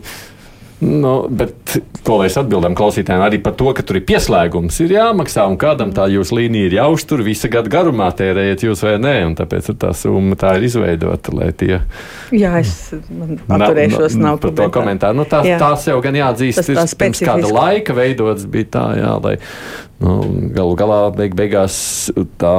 Nu, 0.84 1.14
bet, 1.30 1.78
ko 2.04 2.18
es 2.26 2.36
atbildam 2.40 2.76
klausītājiem, 2.76 3.22
arī 3.24 3.40
par 3.44 3.56
to, 3.60 3.70
ka 3.76 3.86
tur 3.86 4.00
ir 4.00 4.06
pieslēgums, 4.08 4.80
ir 4.84 4.96
jāmaksā 4.98 5.46
un 5.48 5.56
kādam 5.62 5.94
tā 5.96 6.10
jūsu 6.12 6.38
līnija 6.42 6.68
ir 6.68 6.76
jāuztur 6.80 7.24
visa 7.24 7.48
gada 7.52 7.72
garumā, 7.72 8.10
tērējiet 8.18 8.66
jūs 8.68 8.84
vai 8.84 8.96
nē, 9.02 9.14
un 9.30 9.38
tāpēc 9.40 9.70
tā 9.80 9.94
summa 9.98 10.38
tā 10.40 10.56
ir 10.58 10.68
izveidota, 10.68 11.36
lai 11.38 11.52
tie. 11.58 11.78
Jā, 12.36 12.58
es 12.60 12.74
atturēšos, 12.92 14.18
nav 14.20 14.42
par 14.44 14.56
to 14.58 14.68
komentāru. 14.74 15.22
Nu, 15.22 15.28
tās, 15.30 15.48
jā. 15.48 15.62
tās 15.62 15.88
jau 15.88 16.00
gan 16.04 16.20
jāatzīst, 16.20 16.64
tas, 16.64 16.74
tas 16.82 16.98
pirms 17.00 17.24
kāda 17.24 17.54
laika 17.54 17.96
veidots 17.98 18.50
bija 18.50 18.72
tā, 18.76 18.86
jā, 19.00 19.14
lai 19.24 19.38
nu, 20.04 20.18
galu 20.58 20.76
galā 20.80 21.00
beig 21.16 21.38
beigās 21.38 21.78
tā 22.42 22.56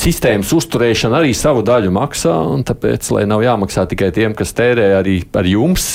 sistēmas 0.00 0.52
uzturēšana 0.56 1.20
arī 1.20 1.34
savu 1.36 1.64
daļu 1.66 1.92
maksā, 1.92 2.38
un 2.54 2.64
tāpēc, 2.66 3.10
lai 3.16 3.26
nav 3.28 3.44
jāmaksā 3.44 3.84
tikai 3.90 4.12
tiem, 4.16 4.38
kas 4.38 4.54
tērē 4.56 4.94
arī 5.00 5.20
par 5.28 5.48
jums, 5.50 5.90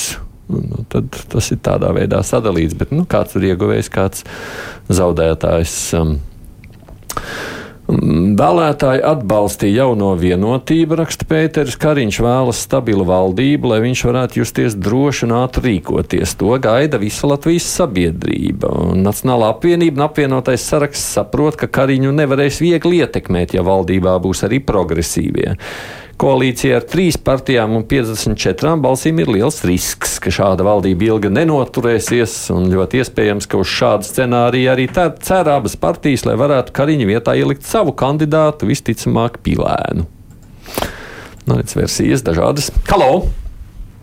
Nu, 0.46 0.62
nu, 0.62 0.84
tad 0.92 1.10
tas 1.32 1.50
ir 1.50 1.60
tādā 1.64 1.90
veidā 1.96 2.22
sadalīts. 2.26 2.76
Bet 2.78 2.94
nu, 2.94 3.06
kāds 3.08 3.36
ir 3.38 3.50
ieguvējis, 3.52 3.92
kāds 3.92 4.26
zaudētājs. 4.92 5.76
Um, 5.98 6.16
Vēlētāji 7.86 8.98
atbalstīja 9.06 9.84
jauno 9.84 10.08
vienotību, 10.18 10.96
raksta 10.98 11.22
Pēters 11.30 11.76
Kariņš, 11.78 12.16
vēlas 12.24 12.62
stabilu 12.66 13.04
valdību, 13.06 13.70
lai 13.70 13.78
viņš 13.84 14.02
varētu 14.08 14.40
justies 14.40 14.74
droši 14.74 15.28
un 15.28 15.34
ātri 15.38 15.76
rīkoties. 15.76 16.34
To 16.40 16.56
gaida 16.62 16.98
visa 16.98 17.30
Latvijas 17.30 17.68
sabiedrība. 17.78 18.72
Nacionālā 18.98 19.52
apvienība 19.54 20.02
un 20.02 20.06
apvienotais 20.08 20.66
saraksts 20.66 21.14
saprot, 21.14 21.60
ka 21.60 21.70
Kariņu 21.78 22.10
nevarēs 22.16 22.58
viegli 22.64 23.04
ietekmēt, 23.04 23.54
ja 23.54 23.62
valdībā 23.66 24.16
būs 24.24 24.42
arī 24.48 24.58
progresīvie. 24.66 25.54
Koalīcija 26.16 26.78
ar 26.78 26.84
trīs 26.88 27.18
partijām 27.20 27.74
un 27.76 27.82
54 27.84 28.70
balsīm 28.80 29.18
ir 29.20 29.28
liels 29.34 29.58
risks, 29.68 30.14
ka 30.24 30.30
šāda 30.32 30.64
valdība 30.64 31.10
ilgi 31.10 31.28
nenoturēsies, 31.28 32.36
un 32.54 32.70
ļoti 32.72 33.02
iespējams, 33.02 33.44
ka 33.52 33.60
uz 33.60 33.68
šādu 33.68 34.08
scenāriju 34.08 34.70
arī 34.72 34.86
cer 34.96 35.50
abas 35.52 35.76
partijas, 35.76 36.24
lai 36.24 36.38
varētu 36.40 36.72
Kariņa 36.72 37.08
vietā 37.10 37.36
ielikt 37.36 37.68
savu 37.68 37.92
kandidātu, 37.92 38.64
visticamāk, 38.70 39.42
Pilēnu. 39.44 40.06
Nu, 41.44 41.58
redz, 41.58 41.76
versijas 41.76 42.24
dažādas. 42.24 42.70
Halo! 42.88 43.26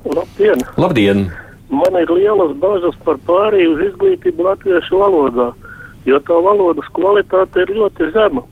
Labdien! 0.05 0.61
Labdien! 0.77 1.25
Man 1.73 1.97
ir 1.97 2.13
lielas 2.13 2.53
bažas 2.61 2.93
par 3.07 3.17
pārēju 3.25 3.73
uz 3.73 3.85
izglītību 3.89 4.51
latviešu 4.51 5.01
valodā, 5.01 5.49
jo 6.05 6.21
tā 6.29 6.37
valodas 6.45 6.93
kvalitāte 6.93 7.65
ir 7.65 7.73
ļoti 7.79 8.13
zema. 8.13 8.45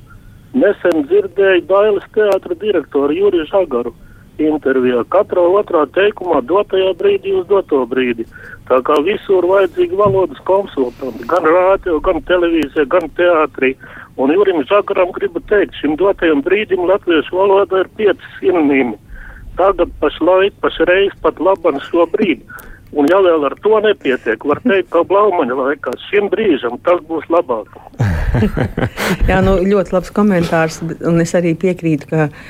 Nesen 0.51 1.05
dzirdēju 1.07 1.63
Dailas 1.69 2.07
teātra 2.15 2.55
direktoru 2.59 3.15
Juriju 3.15 3.45
Žagaru 3.47 3.93
intervijā. 4.41 5.03
Katrā 5.13 5.43
otrā 5.59 5.85
teikumā 5.95 6.41
dotajā 6.49 6.91
brīdī 6.99 7.33
uz 7.39 7.45
doto 7.47 7.85
brīdi. 7.87 8.25
Tā 8.67 8.81
kā 8.87 8.97
visur 9.05 9.45
vajadzīgi 9.47 9.95
valodas 9.99 10.41
konsultanti, 10.47 11.27
gan 11.29 11.47
rādio, 11.47 11.99
gan 12.03 12.19
televīzija, 12.27 12.87
gan 12.91 13.07
teātrī. 13.19 13.75
Un 14.19 14.33
Jurim 14.35 14.63
Žagaram 14.67 15.13
gribu 15.15 15.39
teikt, 15.51 15.77
šim 15.79 15.95
dotajam 15.99 16.43
brīdim 16.43 16.83
latviešu 16.89 17.37
valoda 17.37 17.83
ir 17.85 17.91
pieci 17.95 18.33
sinonīmi. 18.39 18.97
Tagad 19.59 19.91
pašlaik, 20.03 20.55
pašreiz, 20.63 21.15
pat 21.23 21.39
laban 21.39 21.79
šobrīd. 21.87 22.43
Un 22.91 23.07
ja 23.07 23.21
vēl 23.23 23.47
ar 23.47 23.55
to 23.63 23.79
nepietiek, 23.83 24.43
var 24.43 24.59
teikt, 24.67 24.91
ka 24.91 25.05
Blaumaņa 25.07 25.55
laikā 25.63 25.95
šim 26.09 26.27
brīžam 26.33 26.75
tas 26.83 26.99
būs 27.07 27.29
labāk. 27.31 27.71
Jā, 29.29 29.39
nu, 29.45 29.57
ļoti 29.65 29.95
labs 29.95 30.11
komentārs, 30.15 30.81
un 30.83 31.21
es 31.23 31.33
arī 31.37 31.53
piekrītu, 31.59 32.09
ka 32.11 32.27
uh, 32.27 32.43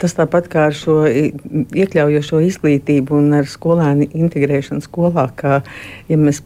tas 0.00 0.14
tāpat 0.16 0.48
kā 0.50 0.68
ar 0.70 0.76
šo 0.76 1.02
iekļaujošo 1.08 2.40
izglītību 2.46 3.18
un 3.18 3.34
ar 3.40 3.48
skolēnu 3.50 4.08
integrēšanu 4.16 4.84
skolā, 4.84 5.26
ka, 5.36 5.60
ja 6.10 6.18
mēs 6.20 6.42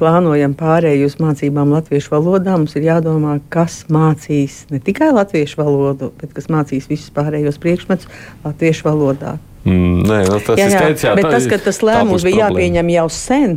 plānojam 0.00 0.54
pārēju 0.58 1.10
uz 1.10 1.18
mācībām 1.22 1.74
latviešu 1.76 2.14
valodā, 2.14 2.56
mums 2.56 2.76
ir 2.78 2.88
jādomā, 2.88 3.38
kas 3.52 3.84
mācīs 3.92 4.64
ne 4.72 4.80
tikai 4.82 5.12
latviešu 5.14 5.60
valodu, 5.62 6.12
bet 6.20 6.34
kas 6.36 6.50
mācīs 6.52 6.88
visus 6.90 7.12
pārējos 7.14 7.60
priekšmetus 7.62 8.10
latviešu 8.46 8.88
valodā. 8.88 9.36
Mm, 9.66 10.02
nē, 10.06 10.18
nu, 10.30 10.38
tas 10.46 10.60
jā, 10.60 10.66
jā, 10.66 10.70
ir 10.70 10.76
skaidrs. 10.76 11.04
Jā, 11.04 11.12
bet 11.18 11.26
tā, 11.26 11.30
tas, 11.34 11.46
ka 11.50 11.58
tas 11.64 11.80
lēmums 11.82 12.22
bija 12.22 12.46
problēma. 12.46 12.62
jāpieņem 12.62 12.90
jau 12.94 13.06
sen, 13.10 13.56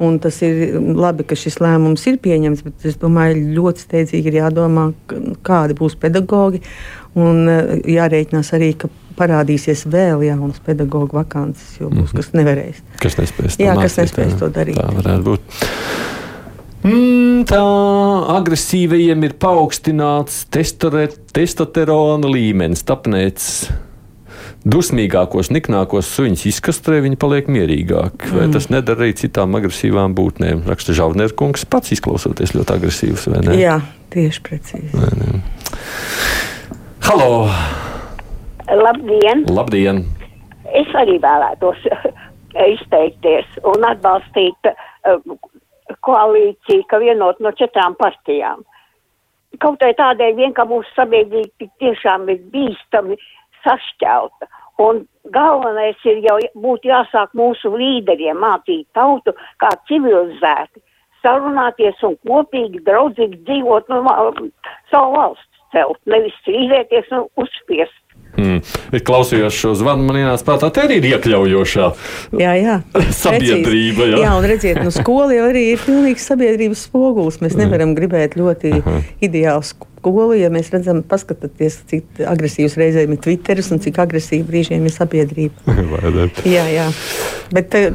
un 0.00 0.16
tas 0.24 0.38
ir 0.46 0.78
labi, 0.96 1.26
ka 1.28 1.36
šis 1.36 1.58
lēmums 1.60 2.06
ir 2.08 2.16
pieņemts, 2.24 2.62
bet 2.64 2.86
es 2.88 2.96
domāju, 3.00 3.42
ļoti 3.58 3.84
steidzīgi 3.84 4.32
ir 4.32 4.38
jādomā, 4.40 4.86
kādi 5.46 5.76
būs 5.76 5.98
pedagogi, 6.00 6.62
un 7.20 7.44
eh, 7.52 7.74
jārēķinās 7.98 8.54
arī, 8.56 8.70
ka 8.80 8.88
parādīsies 9.20 9.84
vēl 9.92 10.24
jaunas 10.30 10.62
pedagoģa 10.64 11.18
vakances, 11.18 11.74
jo 11.76 11.90
būs 11.90 11.98
mm 11.98 12.06
-hmm. 12.06 12.16
kas 12.16 12.32
nevarēs. 12.38 12.80
Kas 13.02 13.18
nespēs 13.20 13.58
to, 13.58 13.66
jā, 13.66 13.76
mācīt, 13.76 13.82
kas 13.82 13.98
nespēs 14.00 14.38
to 14.40 14.48
darīt. 14.48 14.80
Tā 14.80 14.88
varētu 14.96 15.26
būt. 15.28 15.60
Mm, 16.88 17.44
tā 17.44 17.60
agresīvajiem 18.38 19.28
ir 19.28 19.36
paaugstināts 19.36 20.46
testosterona 20.48 22.32
līmenis, 22.32 22.86
tāpēc 22.88 23.44
dusmīgākos, 24.64 25.48
niknākos 25.54 26.10
suņus 26.14 26.44
izkastrē, 26.50 27.00
viņi 27.04 27.18
paliek 27.20 27.48
mierīgāki. 27.52 28.32
Vai 28.34 28.46
mm. 28.46 28.54
tas 28.56 28.68
nedara 28.72 29.06
arī 29.06 29.14
citām 29.16 29.56
agresīvām 29.56 30.14
būtnēm? 30.18 30.66
Raksta 30.68 30.96
Žauners 30.96 31.36
kungs, 31.38 31.64
pats 31.64 31.94
izklausoties 31.96 32.52
ļoti 32.56 32.76
agresīvs. 32.76 33.28
Jā, 33.56 33.80
Tieši 34.10 34.42
precīzi. 34.42 34.90
Halo! 37.06 37.46
Labdien! 38.70 39.44
Labdien! 39.50 40.02
Es 40.74 40.90
arī 40.98 41.16
vēlētos 41.22 41.86
izteikties 42.74 43.46
un 43.66 43.86
atbalstīt 43.86 44.70
uh, 44.70 45.22
koalīciju, 46.06 46.86
ka 46.90 47.00
vienot 47.02 47.40
no 47.42 47.54
četrām 47.58 47.96
partijām. 47.98 48.62
Kaut 49.62 49.82
vai 49.82 49.92
tādēļ 49.98 50.36
vien, 50.38 50.52
ka 50.54 50.66
mūsu 50.66 50.90
sabiedrība 50.94 51.70
tiešām 51.82 52.28
ir 52.30 52.42
bīstami 52.52 53.18
sašķelta. 53.66 54.50
Un 54.80 55.02
galvenais 55.34 55.98
ir 56.08 56.22
jau 56.24 56.38
būtu 56.56 56.88
jāsāk 56.88 57.34
mūsu 57.36 57.72
līderiem 57.74 58.38
mācīt 58.40 58.86
tautu, 58.96 59.34
kā 59.60 59.74
civilizēti 59.90 60.80
sarunāties 61.24 62.00
un 62.06 62.16
kopīgi, 62.26 62.80
draudzīgi 62.86 63.42
dzīvot 63.44 63.90
no 63.92 64.02
savu 64.90 65.16
valsts 65.16 65.64
celt, 65.74 66.00
nevis 66.10 66.36
strīdēties 66.42 67.12
un 67.14 67.26
uzspiest. 67.38 67.96
Mm. 68.38 68.60
Klausījos 69.04 69.56
šo 69.58 69.72
zvanu, 69.78 70.06
man 70.06 70.20
ienāca 70.20 70.46
prātā, 70.46 70.70
tā 70.72 70.84
arī 70.86 71.00
ir 71.00 71.08
iekļaujoša 71.10 71.86
jā, 72.40 72.52
jā. 72.60 72.76
sabiedrība. 73.24 74.06
Jā. 74.12 74.20
jā, 74.24 74.32
un 74.38 74.46
redziet, 74.48 74.80
nu 74.86 74.94
skola 74.94 75.34
jau 75.34 75.48
arī 75.50 75.66
ir 75.74 75.82
pilnīgs 75.82 76.28
sabiedrības 76.30 76.86
spogulis. 76.88 77.40
Mēs 77.42 77.58
nevaram 77.58 77.96
gribēt 77.98 78.38
ļoti 78.40 78.74
Aha. 78.78 79.00
ideālu 79.26 79.66
skolu, 79.66 79.89
ja 80.38 80.48
mēs 80.52 80.70
redzam, 80.72 81.02
paskatieties, 81.06 81.80
cik 81.90 82.22
agresīvs 82.28 82.76
reizēm 82.80 83.14
ir 83.14 83.20
Twitteris 83.24 83.70
un 83.74 83.82
cik 83.84 84.00
agresīva 84.00 84.48
brīžiem 84.48 84.86
ir 84.88 84.94
sabiedrība. 84.94 85.76
jā, 86.56 86.64
jā. 86.72 86.88
Bet 87.52 87.76
eh, 87.78 87.90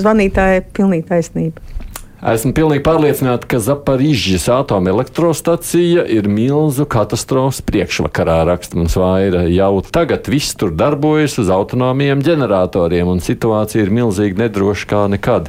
zvanītāja 0.00 0.62
ir 0.62 0.70
pilnīgi 0.76 1.08
taisnība. 1.10 1.79
Esmu 2.20 2.52
pilnīgi 2.52 2.82
pārliecināta, 2.84 3.48
ka 3.48 3.58
Zaparīžas 3.64 4.44
atomelektrostacija 4.52 6.02
ir 6.12 6.26
milzu 6.28 6.84
katastrofas 6.84 7.62
priekšvakarā, 7.64 8.42
raksta 8.44 8.76
mums 8.76 8.96
vaira. 9.00 9.46
Jau 9.48 9.80
tagad 9.80 10.28
viss 10.28 10.52
tur 10.60 10.74
darbojas 10.76 11.38
uz 11.40 11.48
autonomiem 11.48 12.20
ģeneratoriem, 12.24 13.08
un 13.08 13.24
situācija 13.24 13.86
ir 13.86 13.94
milzīgi 13.96 14.36
nedroša 14.42 14.90
kā 14.90 15.06
nekad. 15.14 15.48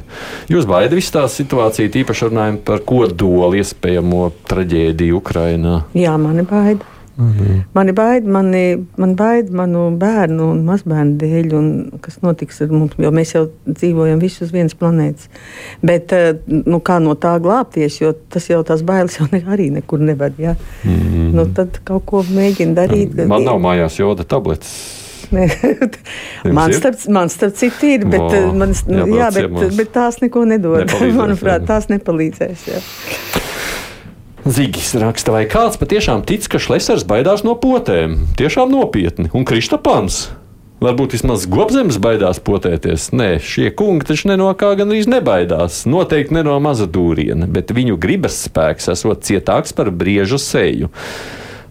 Jūs 0.51 0.69
baidāt 0.69 0.95
visu 0.95 1.17
tā 1.17 1.25
situāciju, 1.27 1.91
tīpaši 1.91 2.29
runājot 2.29 2.63
par 2.71 2.79
kodoli 2.87 3.59
iespējamo 3.65 4.29
traģēdiju 4.47 5.19
Ukrainā? 5.19 5.81
Jā, 5.97 6.15
mani 6.21 6.47
baida. 6.47 6.87
Mhm. 7.17 7.63
Mani 7.73 7.91
baida, 7.91 8.29
mani, 8.31 8.63
man 8.97 9.15
baida 9.19 9.51
manu 9.55 9.83
bērnu 9.99 10.47
un 10.53 10.61
mazbērnu 10.67 11.17
dēļ, 11.21 11.55
un 11.57 11.67
kas 12.03 12.21
notiks 12.23 12.61
ar 12.63 12.71
mums, 12.71 12.95
jo 13.01 13.11
mēs 13.13 13.35
jau 13.35 13.43
dzīvojam 13.67 14.21
visi 14.23 14.43
uz 14.45 14.53
vienas 14.55 14.77
planētas. 14.79 15.27
Bet 15.83 16.15
eh, 16.15 16.31
nu, 16.47 16.79
kā 16.79 17.01
no 17.03 17.17
tā 17.19 17.35
glābties, 17.43 17.99
jo 18.01 18.13
tas 18.31 18.47
jau 18.49 18.63
tās 18.67 18.85
bailes 18.87 19.19
jau 19.19 19.27
ne, 19.33 19.43
arī 19.47 19.69
nekur 19.75 20.01
nevar. 20.01 20.33
Ja? 20.41 20.55
Mm. 20.87 21.29
Nu, 21.35 21.45
tad 21.57 21.81
kaut 21.87 22.07
ko 22.09 22.23
mēģina 22.27 22.79
darīt. 22.83 23.21
Man 23.27 23.47
nav 23.47 23.61
mājās 23.63 23.99
joda 23.99 24.27
tabletes. 24.27 24.99
man, 26.57 26.73
starp, 26.73 26.97
man 27.07 27.29
starp 27.31 27.55
citu 27.55 27.87
ir, 27.87 28.03
bet, 28.03 28.19
Vo, 28.19 28.51
man, 28.57 28.73
jā, 28.75 29.29
bet, 29.31 29.53
bet 29.77 29.93
tās 29.95 30.19
neko 30.23 30.43
nedod. 30.49 30.91
Manuprāt, 31.21 31.63
tās 31.69 31.87
nepalīdzēs. 31.91 32.67
Jā. 32.67 32.81
Zigis 34.41 34.95
raksta, 34.97 35.29
vai 35.35 35.43
kāds 35.45 35.77
patiešām 35.77 36.23
tic, 36.25 36.47
ka 36.49 36.57
Šlesers 36.57 37.03
baidās 37.05 37.43
no 37.45 37.53
potēm? 37.53 38.15
Tiešām 38.39 38.71
nopietni. 38.73 39.29
Un 39.37 39.45
Kristapans? 39.45 40.31
Varbūt 40.81 41.13
vismaz 41.13 41.43
gobzems 41.45 41.99
baidās 42.01 42.39
potēties. 42.41 43.11
Nē, 43.13 43.35
šie 43.37 43.69
kungi 43.77 44.07
taču 44.09 44.31
ne 44.31 44.39
no 44.41 44.47
kā 44.57 44.71
gan 44.79 44.89
arī 44.89 45.03
nebaidās. 45.13 45.83
Noteikti 45.85 46.33
ne 46.33 46.41
no 46.47 46.55
maza 46.57 46.87
dūriena, 46.89 47.45
bet 47.45 47.69
viņu 47.69 47.99
gribas 48.01 48.39
spēks 48.47 48.89
esot 48.95 49.21
cietāks 49.27 49.77
par 49.77 49.93
briežu 49.93 50.41
seju. 50.41 50.89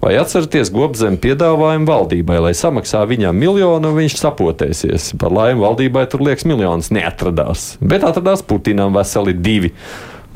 Vai 0.00 0.14
atceraties 0.20 0.70
gobzem 0.70 1.18
piedāvājumu 1.20 1.90
valdībai, 1.90 2.38
lai 2.46 2.54
samaksā 2.54 3.02
viņam 3.10 3.34
miljonu, 3.34 3.90
un 3.90 3.98
viņš 3.98 4.14
sapotēsies? 4.22 5.10
Par 5.18 5.34
laimi 5.34 5.66
valdībai 5.66 6.06
tur 6.08 6.22
liekas 6.30 6.46
miljonus 6.46 6.94
neatradās, 6.94 7.74
bet 7.82 8.06
atradās 8.06 8.46
Putinam 8.46 8.94
veseli 8.94 9.34
divi. 9.34 9.74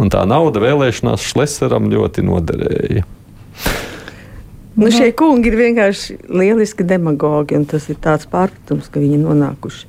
Un 0.00 0.10
tā 0.10 0.24
nauda 0.26 0.62
vēlēšanās 0.62 1.22
Šleseram 1.22 1.86
ļoti 1.92 2.24
noderēja. 2.26 3.04
Nu, 4.74 4.88
šie 4.90 5.12
kungi 5.14 5.52
ir 5.52 5.57
vienkārši 5.61 6.16
lieliski 6.35 6.83
demagogi, 6.87 7.54
un 7.54 7.66
tas 7.70 7.87
ir 7.92 8.00
tāds 8.02 8.26
pārpratums, 8.30 8.90
ka 8.90 8.98
viņi 8.98 9.20
ir 9.20 9.22
nonākuši 9.22 9.87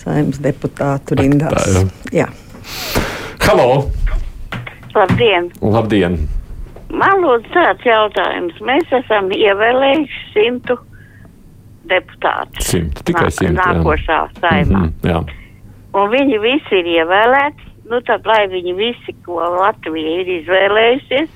saimnes 0.00 0.40
deputātu 0.42 1.14
rindās. 1.20 1.62
Tā, 1.62 1.84
jā. 2.10 2.24
jā. 2.24 2.28
Halo! 3.46 3.68
Labdien! 4.96 5.50
Labdien! 5.62 6.18
Man 6.90 7.22
lūdzu 7.22 7.52
tāds 7.54 7.86
jautājums. 7.86 8.56
Mēs 8.66 8.90
esam 8.98 9.30
ievēlējuši 9.30 10.22
simtu 10.34 10.74
deputātus. 11.90 12.66
Simt, 12.66 13.04
tikai 13.06 13.30
simt. 13.30 13.60
Nākošā 13.60 14.24
saimā. 14.40 14.88
Mm 14.88 14.90
-hmm, 14.90 15.10
jā. 15.10 15.22
Un 15.94 16.10
viņi 16.10 16.38
visi 16.42 16.82
ir 16.82 16.90
ievēlēti 16.98 17.69
nu 17.90 18.00
tad, 18.06 18.26
lai 18.26 18.44
viņi 18.50 18.74
visi, 18.78 19.14
ko 19.26 19.42
Latvija 19.58 20.20
ir 20.22 20.34
izvēlējusies, 20.40 21.30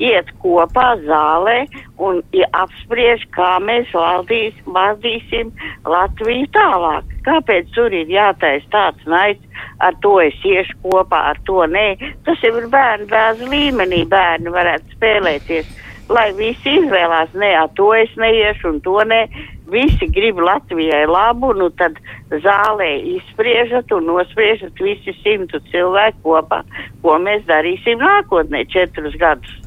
iet 0.00 0.30
kopā 0.42 0.94
zālē 1.04 1.64
un 2.02 2.20
ja 2.34 2.48
apspriež, 2.64 3.22
kā 3.34 3.56
mēs 3.62 3.90
valdīs, 3.94 4.56
vadīsim 4.66 5.52
Latviju 5.86 6.50
tālāk. 6.54 7.14
Kāpēc 7.26 7.70
tur 7.76 7.94
ir 7.94 8.10
jātais 8.10 8.66
tāds 8.74 9.06
naids, 9.08 9.62
ar 9.80 9.96
to 10.02 10.18
es 10.24 10.36
iešu 10.44 10.76
kopā, 10.82 11.22
ar 11.32 11.40
to 11.46 11.64
nē. 11.70 11.94
Tas 12.26 12.42
jau 12.44 12.52
ir 12.58 12.68
bērnu 12.72 13.08
dārza 13.12 13.48
līmenī, 13.48 14.04
bērni 14.10 14.52
varētu 14.54 14.98
spēlēties. 14.98 15.72
Lai 16.12 16.28
visi 16.36 16.74
izvēlās, 16.82 17.30
nē, 17.32 17.54
to 17.78 17.94
es 17.96 18.10
neiešu 18.20 18.74
un 18.74 18.80
to 18.84 18.98
nē, 19.08 19.22
visi 19.70 20.08
grib 20.12 20.38
Latvijai 20.38 21.04
labu, 21.08 21.52
nu 21.56 21.70
tad 21.78 21.98
zālē 22.30 22.90
izspriežat 23.16 23.92
un 23.96 24.08
nospriežat 24.12 24.80
visi 24.80 25.16
simtu 25.22 25.60
cilvēku 25.70 26.24
kopā, 26.24 26.62
ko 27.02 27.18
mēs 27.22 27.46
darīsim 27.48 28.02
nākotnē 28.02 28.64
četrus 28.72 29.16
gadus. 29.20 29.60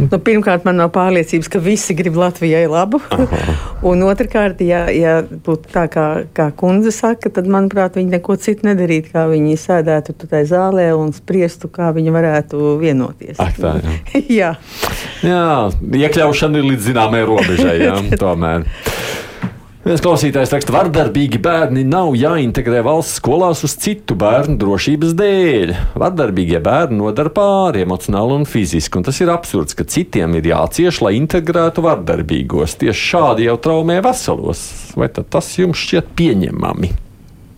Nu, 0.00 0.16
pirmkārt, 0.24 0.64
man 0.64 0.78
nav 0.80 0.88
pārliecības, 0.94 1.50
ka 1.52 1.60
visi 1.60 1.94
grib 1.96 2.16
Latvijai 2.16 2.64
labu. 2.70 2.96
un 3.88 4.04
otrkārt, 4.06 4.62
ja, 4.64 4.86
ja 4.88 5.18
būtu 5.20 5.68
tā, 5.72 5.84
kā, 5.92 6.06
kā 6.32 6.48
kundze 6.56 6.94
saka, 6.96 7.28
tad, 7.34 7.50
manuprāt, 7.52 7.98
viņi 8.00 8.14
neko 8.16 8.38
citu 8.40 8.70
nedarītu, 8.70 9.12
kā 9.12 9.26
viņi 9.28 9.58
sēdētu 9.60 10.16
tajā 10.24 10.48
zālē 10.54 10.88
un 10.96 11.12
spriestu, 11.16 11.68
kā 11.72 11.90
viņi 11.92 12.14
varētu 12.14 12.76
vienoties. 12.80 13.36
Ak, 13.42 13.60
tā, 13.60 13.74
jā. 13.84 14.24
jā. 14.40 14.50
jā, 15.28 15.44
iekļaušana 16.00 16.62
ir 16.62 16.70
līdz 16.72 16.88
zināmai 16.88 17.24
robežai, 17.28 17.76
jā, 17.84 18.00
tomēr. 18.22 18.64
Viens 19.82 19.98
klausītājs 19.98 20.52
raksta, 20.54 20.70
ka 20.70 20.76
vardarbīgi 20.76 21.40
bērni 21.42 21.80
nav 21.82 22.12
jāintegrē 22.14 22.84
valsts 22.86 23.16
skolās 23.18 23.64
uz 23.66 23.72
citu 23.82 24.14
bērnu 24.14 24.54
drošības 24.60 25.14
dēļ. 25.18 25.72
Vardarbīgie 25.98 26.60
bērni 26.62 27.00
nodara 27.00 27.32
pāri 27.34 27.82
emocionāli 27.82 28.36
un 28.36 28.44
fiziski, 28.46 29.00
un 29.00 29.06
tas 29.08 29.16
ir 29.18 29.32
absurds, 29.34 29.74
ka 29.74 29.82
citiem 29.82 30.36
ir 30.38 30.46
jācieš, 30.52 31.00
lai 31.02 31.16
integrētu 31.18 31.82
vardarbīgos. 31.82 32.76
Tieši 32.78 33.08
šādi 33.08 33.48
jau 33.48 33.56
traumē 33.64 33.96
veselos. 34.06 34.60
Vai 34.94 35.08
tas 35.10 35.48
jums 35.58 35.82
šķiet 35.82 36.12
pieņemami? 36.14 36.90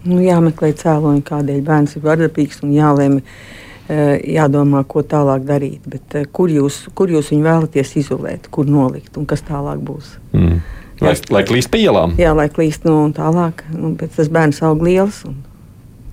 Nu, 0.09 0.23
jāmeklē 0.25 0.71
cēloņi, 0.81 1.21
kādēļ 1.29 1.59
bērns 1.67 1.99
ir 1.99 2.07
vardarbīgs 2.07 2.65
un 2.65 2.73
jālēma 2.73 3.21
eh, 3.21 4.15
jādomā, 4.39 4.81
ko 4.89 5.03
tālāk 5.05 5.45
darīt. 5.45 5.85
Bet, 5.85 6.09
eh, 6.17 6.25
kur, 6.25 6.49
jūs, 6.49 6.87
kur 6.97 7.13
jūs 7.13 7.35
viņu 7.35 7.45
vēlaties 7.51 7.93
izolēt, 8.01 8.49
kur 8.49 8.65
nolikt 8.65 9.21
un 9.21 9.29
kas 9.29 9.45
tālāk 9.45 9.85
būs? 9.85 10.17
Mm. 10.33 10.65
Lai, 11.03 11.15
lai 11.35 11.43
klīst 11.47 11.71
pa 11.73 11.79
ielām. 11.81 12.15
Jā, 12.21 12.35
lai 12.37 12.47
klīst 12.53 12.85
nu, 12.87 13.09
tālāk. 13.17 13.65
Nu, 13.75 13.95
tas 13.99 14.29
bērns 14.33 14.61
aug 14.67 14.83
liels. 14.85 15.23
Un, 15.27 15.41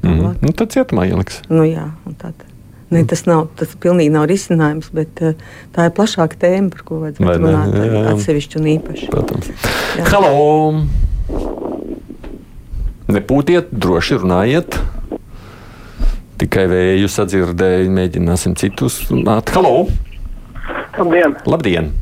mm. 0.01 0.39
nu, 0.41 0.53
tad 0.57 0.73
cietumā 0.73 1.05
ieliks. 1.09 1.43
Nu, 1.51 1.65
jā, 1.67 1.91
tad. 2.21 2.47
Ne, 2.91 3.05
tas 3.07 3.21
nav 3.23 3.45
tas 3.55 3.71
pilnīgi 3.79 4.11
nav 4.11 4.25
risinājums, 4.27 4.89
bet 4.91 5.21
uh, 5.23 5.37
tā 5.71 5.85
ir 5.87 5.93
plašāka 5.95 6.35
tēma, 6.41 6.73
par 6.73 6.81
ko 6.87 6.97
vajadzētu 7.05 7.37
runāt 7.39 7.77
jā, 7.77 8.01
atsevišķi 8.11 8.59
un 8.59 8.67
īpaši. 8.73 9.07
Protams. 9.13 9.53
Jā. 9.95 10.09
Halo! 10.11 10.33
Nepūtiet, 13.11 13.71
droši 13.71 14.19
runājiet. 14.19 14.75
Tikai 16.41 16.67
vēju 16.71 17.07
sadzirdēju, 17.15 17.95
mēģināsim 17.95 18.59
citus 18.59 18.99
runāt. 19.07 19.55
Halo! 19.55 19.85
Labdien! 20.97 21.39
Labdien. 21.47 21.93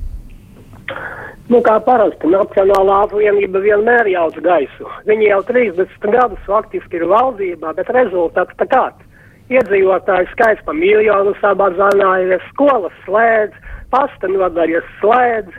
Nu, 1.49 1.63
kā 1.65 1.79
parasti, 1.81 2.29
Nacionālā 2.29 2.99
apvienība 3.07 3.62
vienmēr 3.63 4.07
jauc 4.12 4.35
gaisu. 4.45 4.89
Viņi 5.09 5.31
jau 5.31 5.39
30 5.47 6.12
gadus 6.13 6.43
faktiski 6.45 6.99
ir 6.99 7.07
valdībā, 7.09 7.73
bet 7.77 7.89
rezultāts 7.95 8.53
tā 8.59 8.67
kāds. 8.69 9.01
Iedzīvotāju 9.49 10.29
skaits 10.35 10.62
pa 10.67 10.75
miljonu 10.77 11.33
sabazinājies, 11.39 12.45
skolas 12.51 12.93
slēdz, 13.07 13.57
pasta 13.89 14.29
nodaļas 14.29 14.93
slēdz. 14.99 15.57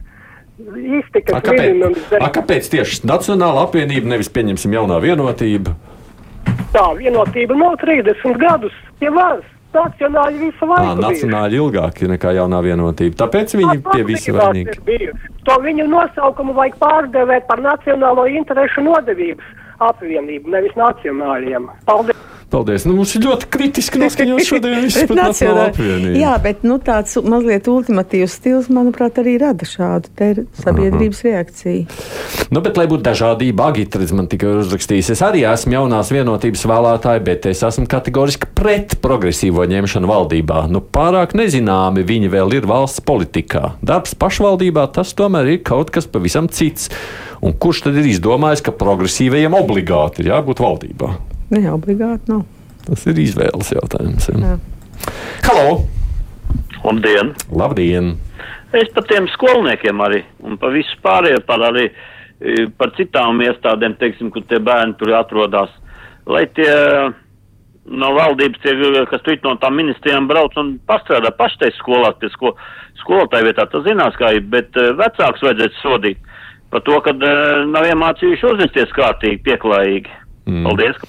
Iztikas 1.00 1.42
minimums. 1.48 2.02
A, 2.20 2.28
kāpēc 2.30 2.68
tieši 2.70 3.02
Nacionāla 3.08 3.64
apvienība 3.66 4.12
nevis 4.12 4.30
pieņemsim 4.30 4.76
jaunā 4.76 5.00
vienotība? 5.02 5.74
Tā 6.70 6.84
vienotība 7.00 7.56
nav 7.58 7.80
30 7.82 8.38
gadus 8.38 8.76
pie 9.00 9.10
varas. 9.10 9.46
Nacionāļi 9.76 10.42
visu 10.46 10.68
laiku. 10.70 10.88
Tā, 10.88 11.04
nacionāļi 11.04 11.60
ilgāk 11.60 12.02
nekā 12.14 12.34
jaunā 12.38 12.62
vienotība. 12.66 13.18
Tāpēc 13.24 13.54
viņi 13.60 13.76
pie 13.90 14.02
visa 14.08 14.34
vainīgi. 14.36 15.12
To 15.48 15.56
viņu 15.64 15.86
nosaukumu 15.90 16.56
vajag 16.56 16.76
pārdevēt 16.82 17.46
par 17.50 17.62
nacionālo 17.64 18.26
interešu 18.30 18.84
nodevības 18.86 19.56
apvienību, 19.90 20.52
nevis 20.56 20.76
nacionāļiem. 20.78 21.70
Paldies! 21.88 22.29
Paldies. 22.50 22.82
Nu, 22.82 22.96
mums 22.98 23.12
ir 23.14 23.22
ļoti 23.28 23.46
kritiski 23.54 24.00
noskaņots 24.02 24.48
šodien 24.48 24.80
viss 24.82 25.04
par 25.10 25.18
Nacionālo 25.20 25.68
apvienību. 25.68 26.16
Jā, 26.18 26.32
bet 26.42 26.64
nu, 26.66 26.80
tāds 26.82 27.14
mazliet 27.22 27.68
ultimatīvs 27.70 28.34
stils, 28.40 28.70
manuprāt, 28.74 29.20
arī 29.22 29.36
rada 29.38 29.68
šādu 29.68 30.10
sabiedrības 30.58 31.22
Aha. 31.22 31.28
reakciju. 31.28 31.84
Nu, 32.50 32.62
bet, 32.64 32.74
lai 32.80 32.88
būtu 32.90 33.06
dažādība, 33.06 33.70
Agitris 33.70 34.10
man 34.16 34.26
tikai 34.30 34.56
uzrakstījis, 34.64 35.12
es 35.14 35.22
arī 35.22 35.44
esmu 35.46 35.76
jaunās 35.78 36.10
vienotības 36.10 36.66
vēlētāji, 36.66 37.24
bet 37.30 37.46
es 37.52 37.62
esmu 37.66 37.86
kategoriski 37.90 38.50
pret 38.58 38.98
progresīvo 39.04 39.68
ņemšanu 39.70 40.10
valdībā. 40.10 40.64
Nu, 40.74 40.82
pārāk 40.82 41.36
nezināmi 41.38 42.02
viņi 42.06 42.34
vēl 42.34 42.58
ir 42.58 42.66
valsts 42.70 43.04
politikā. 43.06 43.76
Darbs 43.86 44.18
pašvaldībā 44.18 44.88
tas 44.98 45.14
tomēr 45.14 45.54
ir 45.54 45.62
kaut 45.62 45.94
kas 45.94 46.10
pavisam 46.10 46.50
cits. 46.50 46.90
Un 47.40 47.54
kurš 47.54 47.86
tad 47.86 47.96
ir 47.96 48.10
izdomājis, 48.10 48.66
ka 48.66 48.74
progresīvajiem 48.74 49.54
obligāti 49.56 50.24
ir 50.24 50.34
jābūt 50.34 50.66
valdībā? 50.66 51.14
Ne 51.50 51.64
obligāti 51.72 52.30
nav. 52.30 52.44
Tas 52.86 53.06
ir 53.10 53.18
izvēles 53.18 53.72
jautājums. 53.74 54.28
Ja. 54.30 54.56
Halo! 55.48 55.80
Labdien! 56.84 57.32
Labdien! 57.50 58.12
Es 58.76 58.90
par 58.94 59.04
tiem 59.10 59.26
skolniekiem 59.32 60.00
arī 60.04 60.22
un 60.46 60.58
par 60.60 60.70
visu 60.74 60.94
pārējo 61.02 61.40
par 61.48 61.64
arī 61.66 61.88
e, 61.90 62.68
par 62.78 62.92
citām 62.94 63.42
iestādēm, 63.42 63.96
teiksim, 63.98 64.30
kur 64.30 64.46
tie 64.46 64.60
bērni 64.62 64.94
tur 65.00 65.10
atrodas. 65.18 65.72
Lai 66.30 66.44
tie 66.54 66.70
no 67.90 68.12
valdības, 68.14 68.60
tie, 68.62 68.76
kas 69.10 69.24
tur 69.26 69.40
no 69.42 69.56
tām 69.58 69.74
ministrijām 69.80 70.28
brauc 70.30 70.54
un 70.60 70.76
pastrādā 70.86 71.32
paštais 71.34 71.74
skolās 71.82 72.18
pie 72.20 72.30
sko, 72.30 72.54
skolotāja 73.02 73.48
vietā, 73.48 73.66
tas 73.72 73.82
zinās 73.88 74.14
kā 74.20 74.36
ir, 74.36 74.44
bet 74.52 74.76
uh, 74.78 74.92
vecāks 75.00 75.42
vajadzētu 75.42 75.80
sodīt 75.80 76.20
par 76.70 76.84
to, 76.86 77.00
ka 77.02 77.16
nav 77.18 77.88
iemācījuši 77.88 78.46
uzvesties 78.52 78.94
kārtīgi, 78.94 79.42
pieklājīgi. 79.48 80.14
Mm. 80.46 80.68
Paldies! 80.68 81.02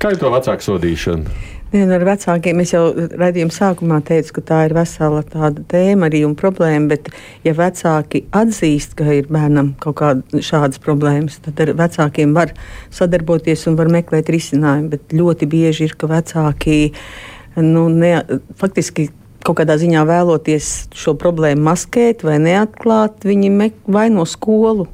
Kā 0.00 0.14
ir 0.14 0.20
to 0.20 0.30
vecāku 0.32 0.64
sodīšana? 0.64 1.32
Nē, 1.70 1.82
ar 1.92 2.02
vecākiem 2.08 2.62
es 2.62 2.72
jau 2.72 2.86
redzējumu 2.96 3.52
sākumā 3.52 3.98
teicu, 4.08 4.32
ka 4.38 4.42
tā 4.48 4.60
ir 4.66 4.72
vesela 4.74 5.20
tāda 5.22 5.60
tēma 5.70 6.08
arī 6.08 6.22
un 6.24 6.32
problēma. 6.38 6.88
Bet, 6.94 7.10
ja 7.44 7.52
vecāki 7.54 8.24
atzīst, 8.34 8.96
ka 8.96 9.06
ir 9.18 9.28
bērnam 9.30 9.74
kaut 9.82 10.00
kādas 10.00 10.80
problēmas, 10.82 11.36
tad 11.44 11.60
ar 11.62 11.74
vecākiem 11.78 12.32
var 12.34 12.56
sadarboties 12.96 13.66
un 13.68 13.76
var 13.78 13.92
meklēt 13.92 14.32
risinājumu. 14.32 14.88
Bet 14.96 15.14
ļoti 15.14 15.50
bieži 15.52 15.90
ir, 15.90 15.94
ka 16.00 16.08
vecāki 16.10 16.80
nu, 17.60 17.86
ne, 17.92 18.16
faktiski 18.58 19.10
kaut 19.44 19.60
kādā 19.60 19.76
ziņā 19.80 20.02
vēloties 20.08 20.70
šo 20.96 21.14
problēmu 21.20 21.68
maskēt 21.68 22.24
vai 22.24 22.40
neatklāt, 22.40 23.20
viņi 23.28 23.70
vaino 23.84 24.24
skolu. 24.24 24.88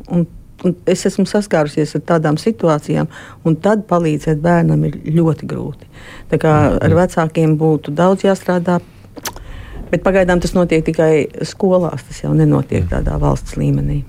Es 0.88 1.04
esmu 1.08 1.26
saskārusies 1.28 1.92
ar 1.98 2.02
tādām 2.08 2.38
situācijām, 2.40 3.10
un 3.44 3.56
tad 3.60 3.84
palīdzēt 3.90 4.40
bērnam 4.42 4.86
ir 4.88 4.96
ļoti 5.18 5.48
grūti. 5.48 5.88
Tā 6.32 6.40
kā 6.40 6.54
ar 6.72 6.88
mhm. 6.88 6.98
vecākiem 7.02 7.56
būtu 7.60 7.94
daudz 7.96 8.24
jāstrādā. 8.26 8.80
Bet 9.90 10.02
pagaidām 10.02 10.40
tas 10.42 10.56
notiek 10.56 10.82
tikai 10.82 11.28
skolās, 11.46 12.02
tas 12.08 12.24
jau 12.24 12.32
nenotiek 12.34 12.88
tādā 12.90 13.20
valsts 13.22 13.54
līmenī. 13.60 14.00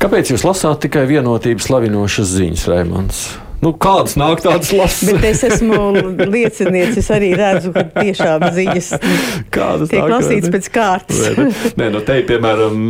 Kāpēc 0.00 0.32
jūs 0.32 0.46
lasāt 0.46 0.80
tikai 0.86 1.04
vienotības 1.10 1.68
slavinošas 1.68 2.30
ziņas, 2.38 2.68
Raimons? 2.72 3.26
Nu, 3.62 3.70
kādas 3.78 4.16
nāk 4.18 4.40
tādas 4.42 4.72
lases? 4.74 5.06
Bet 5.14 5.22
es 5.28 5.44
esmu 5.46 5.76
liecinieks, 6.18 6.96
es 6.98 7.08
arī 7.14 7.28
redzu, 7.38 7.70
ka 7.74 7.84
tiešām 7.94 8.48
ziņas 8.56 8.88
kādas 9.54 9.92
tiek 9.92 10.08
lasītas 10.10 10.50
pēc 10.50 10.66
kārtas. 10.74 11.20
Nē, 11.78 11.92
nu 11.94 12.00
te, 12.02 12.16
piemēram, 12.26 12.80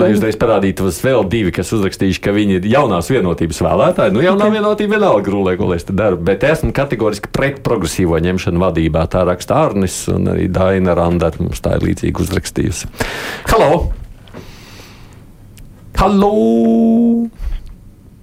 jūs 0.00 0.22
reiz 0.24 0.38
parādītos 0.40 1.02
vēl 1.04 1.26
divi, 1.28 1.52
kas 1.52 1.74
uzrakstījuši, 1.76 2.22
ka 2.24 2.32
viņi 2.32 2.56
ir 2.62 2.70
jaunās 2.72 3.12
vienotības 3.12 3.60
vēlētāji. 3.66 4.14
Nu, 4.16 4.24
jaunā 4.24 4.48
vienotība 4.54 4.96
vienalga 4.96 5.34
rulē, 5.34 5.54
ko 5.60 5.68
es 5.76 5.84
te 5.84 5.96
daru, 5.96 6.16
bet 6.16 6.48
esmu 6.48 6.72
kategoriski 6.76 7.28
pret 7.36 7.60
progresīvo 7.66 8.16
ņemšanu 8.24 8.64
vadībā. 8.64 9.04
Tā 9.12 9.26
raksta 9.28 9.60
Arnis 9.66 10.06
un 10.08 10.32
arī 10.32 10.48
Daina 10.48 10.96
Randar 10.96 11.36
mums 11.44 11.60
tā 11.60 11.76
ir 11.76 11.90
līdzīgi 11.90 12.24
uzrakstījusi. 12.24 12.88
Halo! 13.52 13.90
Halo! 16.00 16.32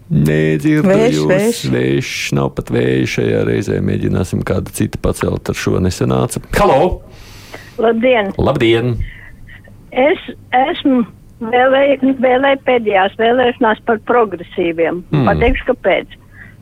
Nedzirdu 0.07 0.87
vējš, 0.87 1.15
jūs. 1.17 1.27
Vējš. 1.27 1.61
vējš 1.73 2.11
nav 2.37 2.53
pat 2.55 2.71
vējš. 2.71 3.13
Šajā 3.17 3.43
reizē 3.49 3.79
mēģināsim 3.83 4.43
kādu 4.47 4.71
citu 4.75 5.01
pacelt 5.03 5.51
ar 5.51 5.59
šo 5.59 5.81
nesenācu. 5.83 6.41
Halo! 6.55 7.01
Labdien! 7.81 8.31
Labdien! 8.39 8.95
Es 9.91 10.21
esmu 10.55 11.03
vēlēju 11.43 12.15
vēlē 12.23 12.55
pēdējās 12.67 13.17
vēlēšanās 13.19 13.83
par 13.87 13.99
progresīviem. 14.09 15.03
Mm. 15.11 15.27
Pateikšu, 15.27 15.67
kāpēc. 15.73 16.15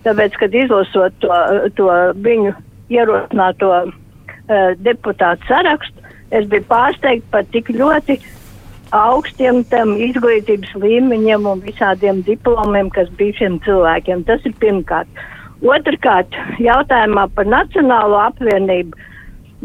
Tāpēc, 0.05 0.39
kad 0.41 0.57
izlasot 0.57 1.15
to, 1.23 1.37
to 1.77 1.89
viņu 2.25 2.51
ierosināto 2.93 3.71
uh, 3.85 3.93
deputātu 4.85 5.47
sarakstu, 5.49 6.01
es 6.35 6.45
biju 6.49 6.65
pārsteigta 6.69 7.31
par 7.33 7.47
tik 7.53 7.71
ļoti 7.73 8.19
augstiem 8.93 9.63
tam 9.71 9.95
izglītības 10.01 10.75
līmeņiem 10.81 11.47
un 11.49 11.63
visādiem 11.65 12.21
diplomiem, 12.27 12.91
kas 12.93 13.09
bija 13.17 13.39
šiem 13.39 13.57
cilvēkiem. 13.65 14.25
Tas 14.27 14.45
ir 14.45 14.53
pirmkārt. 14.61 15.09
Otrkārt, 15.65 16.35
jautājumā 16.61 17.27
par 17.35 17.47
Nacionālo 17.49 18.19
apvienību. 18.27 18.97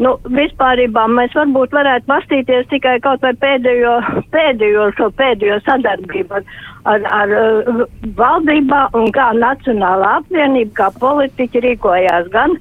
Nu, 0.00 0.14
vispārībā 0.33 1.02
mēs 1.12 1.35
varbūt 1.37 1.74
varētu 1.76 2.06
pastīties 2.09 2.68
tikai 2.70 3.00
kaut 3.04 3.20
vai 3.26 3.35
pēdējo, 3.42 3.96
pēdējo 4.33 4.87
šo 4.96 5.11
pēdējo 5.18 5.59
sadarbību 5.66 6.38
ar, 6.38 6.46
ar, 6.92 7.09
ar 7.16 7.35
uh, 7.37 7.83
valdībā 8.16 8.85
un 8.96 9.11
kā 9.12 9.33
Nacionālā 9.37 10.14
apvienība, 10.22 10.72
kā 10.78 10.88
politiķi 11.02 11.64
rīkojās 11.66 12.30
gan 12.33 12.54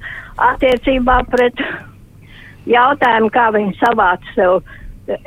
attiecībā 0.50 1.22
pret 1.30 1.64
jautājumu, 2.68 3.32
kā 3.32 3.46
viņi 3.54 3.78
savāca 3.78 4.34
sev 4.34 4.58
uh, 4.58 4.76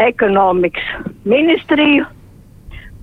ekonomikas 0.03 0.85
ministriju, 1.27 2.05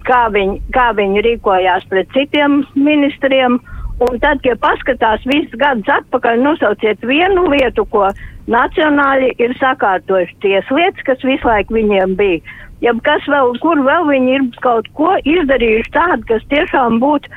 kā 0.08 0.22
viņi, 0.34 0.60
kā 0.74 0.90
viņi 0.96 1.24
rīkojās 1.26 1.86
pret 1.90 2.10
citiem 2.16 2.62
ministriem. 2.74 3.60
Un 4.00 4.16
tad, 4.22 4.40
ja 4.48 4.54
paskatās 4.56 5.24
visus 5.28 5.58
gadus 5.60 5.90
atpakaļ, 5.92 6.40
nosauciet 6.40 7.02
vienu 7.04 7.44
lietu, 7.52 7.84
ko 7.92 8.06
nacionāļi 8.48 9.34
ir 9.44 9.52
sakārtojuši 9.60 10.38
tieslietas, 10.40 11.04
kas 11.04 11.26
visu 11.28 11.48
laiku 11.48 11.76
viņiem 11.76 12.16
bija. 12.16 12.40
Ja 12.80 12.94
kas 13.04 13.26
vēl, 13.28 13.52
kur 13.60 13.84
vēl 13.84 14.08
viņi 14.08 14.34
ir 14.38 14.48
kaut 14.64 14.88
ko 14.96 15.12
izdarījuši 15.28 15.92
tādu, 15.92 16.24
kas 16.32 16.48
tiešām 16.48 16.96
būtu 17.04 17.28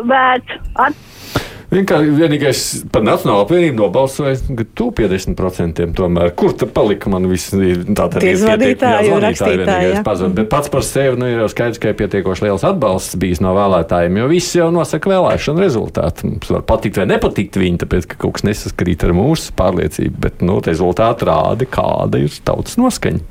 vērts 0.00 0.60
attīstīt 0.80 1.41
Vienkārši 1.72 2.10
vienīgais 2.12 2.62
par 2.92 3.00
Nacionālo 3.06 3.46
apvienību 3.46 3.78
nobalsoja, 3.78 4.34
ka 4.58 4.64
tu 4.76 4.90
50% 4.92 5.86
tomēr. 5.96 6.34
Kur 6.36 6.52
tad 6.58 6.74
palika 6.76 7.08
man 7.08 7.24
viss 7.30 7.48
tāda 7.52 8.20
izvadītāja, 8.28 9.20
rakstītāja. 9.24 10.02
Pazud, 10.04 10.34
bet 10.36 10.50
pats 10.52 10.68
par 10.72 10.84
sevi 10.84 11.16
nu, 11.20 11.30
ir 11.32 11.46
skaidrs, 11.48 11.80
ka 11.80 11.92
ir 11.92 11.96
pietiekoši 11.96 12.44
liels 12.44 12.66
atbalsts 12.68 13.16
bijis 13.20 13.40
no 13.40 13.54
vēlētājiem, 13.56 14.18
jo 14.20 14.28
viss 14.28 14.56
jau 14.58 14.66
nosaka 14.74 15.14
vēlēšanu 15.14 15.64
rezultātu. 15.64 16.28
Mums 16.28 16.52
var 16.52 16.66
patikt 16.68 17.00
vai 17.00 17.08
nepatikt 17.14 17.56
viņi, 17.62 17.80
tāpēc, 17.86 18.10
ka 18.10 18.20
kaut 18.26 18.36
kas 18.36 18.44
nesaskrīt 18.50 19.06
ar 19.08 19.16
mūsu 19.16 19.56
pārliecību, 19.56 20.20
bet 20.26 20.44
nu, 20.44 20.58
rezultāti 20.60 21.30
rāda, 21.30 21.68
kāda 21.72 22.20
ir 22.20 22.36
tautas 22.44 22.76
noskaņa. 22.80 23.24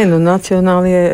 Ne, 0.00 0.08
nu, 0.08 0.16
nacionālie 0.22 1.04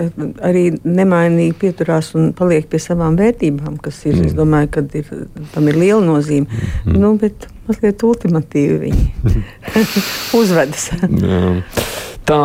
arī 0.47 0.69
nemainīgi 0.87 1.59
pieturās 1.59 2.14
un 2.14 2.31
paliek 2.38 2.71
pie 2.71 2.79
savām 2.87 3.19
vērtībām, 3.19 3.83
kas 3.83 4.05
ir, 4.07 4.14
mm. 4.14 4.31
es 4.31 4.38
domāju, 4.38 4.73
ka 4.79 4.87
ir, 5.03 5.12
tam 5.57 5.71
ir 5.73 5.83
liela 5.83 6.05
nozīme. 6.07 6.47
Mm. 6.47 6.68
Nu, 6.89 7.15
bet 7.21 7.49
mazliet 7.69 8.03
ultimatīvi 8.05 8.79
viņi 8.87 9.45
uzvedas. 10.41 10.89
Tā, 12.29 12.37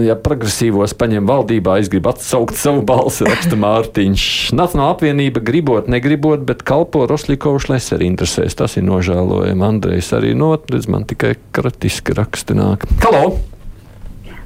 ja 0.00 0.14
progresīvos 0.16 0.94
paņem 0.96 1.26
valdībā, 1.28 1.74
es 1.76 1.90
gribu 1.92 2.08
atsaukt 2.08 2.56
savu 2.56 2.80
balsi, 2.88 3.26
raksta 3.28 3.58
Mārtiņš. 3.60 4.22
Nacionāla 4.56 4.94
apvienība 4.94 5.42
gribot, 5.44 5.90
negribot, 5.92 6.46
bet 6.48 6.64
kalpo 6.64 7.04
Roslīkovu 7.10 7.60
Šleseri 7.66 8.08
interesēs. 8.08 8.56
Tas 8.56 8.78
ir 8.80 8.86
nožēlojami. 8.88 9.66
Andrejs 9.68 10.08
arī 10.16 10.32
notredz, 10.38 10.88
man 10.88 11.04
tikai 11.08 11.34
kratiski 11.52 12.16
rakstināk. 12.16 12.88
Halo! 13.04 13.36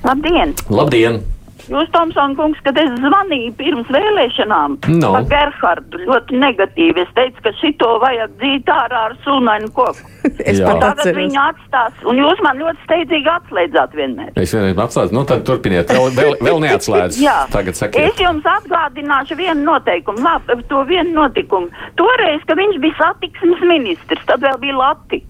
Labdien! 0.03 0.57
Labdien! 0.75 1.23
Jūs, 1.71 1.91
Tomsons, 1.95 2.37
kungs, 2.39 2.61
kad 2.67 2.79
es 2.81 2.91
zvanīju 2.99 3.53
pirms 3.59 3.91
vēlēšanām 3.93 4.79
no. 4.97 5.13
par 5.15 5.27
Gerhardu, 5.31 6.01
ļoti 6.07 6.41
negatīvi. 6.43 7.05
Es 7.05 7.13
teicu, 7.17 7.45
ka 7.45 7.53
šito 7.61 7.91
vajag 8.03 8.35
dzīt 8.41 8.73
ārā 8.73 9.05
ar 9.11 9.17
sunainu 9.27 9.71
koku. 9.77 10.09
es 10.51 10.61
pat 10.63 10.81
tagad 10.83 11.17
viņu 11.17 11.41
atstās, 11.43 12.05
un 12.09 12.21
jūs 12.21 12.43
man 12.47 12.61
ļoti 12.63 12.87
steidzīgi 12.87 13.33
atslēdzāt 13.37 13.97
vienmēr. 13.99 14.33
Es 14.43 14.55
vienmēr 14.55 14.85
atslēdzu, 14.87 15.17
nu 15.17 15.25
tad 15.29 15.45
turpiniet, 15.49 15.91
vēl, 15.91 16.11
vēl, 16.19 16.39
vēl 16.43 16.63
neatslēdzu. 16.67 17.23
Jā, 17.27 17.39
tagad 17.55 17.79
sakiet. 17.79 18.13
Es 18.13 18.23
jums 18.23 18.47
atgādināšu 18.59 19.39
vienu 19.39 19.67
noteikumu, 19.67 20.23
labi, 20.27 20.63
to 20.71 20.85
vienu 20.89 21.15
notikumu. 21.19 21.71
Toreiz, 22.01 22.43
ka 22.49 22.59
viņš 22.59 22.81
bija 22.83 22.99
satiksmes 23.01 23.67
ministrs, 23.67 24.27
tad 24.31 24.43
vēl 24.45 24.59
bija 24.63 24.79
Lati. 24.83 25.23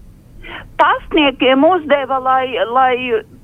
Pastniekiem 0.81 1.63
uzdeva, 1.67 2.19
lai, 2.23 2.47
lai 2.69 2.95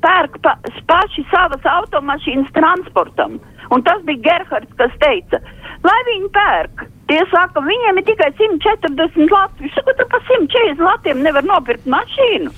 pērk 0.04 0.40
pa, 0.44 0.56
paši 0.90 1.26
savas 1.32 1.66
automašīnas 1.68 2.52
transportam. 2.56 3.40
Un 3.70 3.84
tas 3.86 4.02
bija 4.08 4.24
Gerhards, 4.26 4.72
kas 4.80 4.96
teica, 5.04 5.40
lai 5.86 6.00
viņi 6.10 6.32
pērk. 6.36 6.88
Tie 7.10 7.22
saka, 7.32 7.62
viņiem 7.66 8.02
ir 8.02 8.08
tikai 8.10 8.32
140 8.38 9.34
lati. 9.34 9.70
Saka, 9.76 9.96
tur 9.98 10.10
pa 10.10 10.22
140 10.26 10.84
latiem 10.84 11.24
nevar 11.26 11.46
nopirkt 11.46 11.88
mašīnu. 11.90 12.52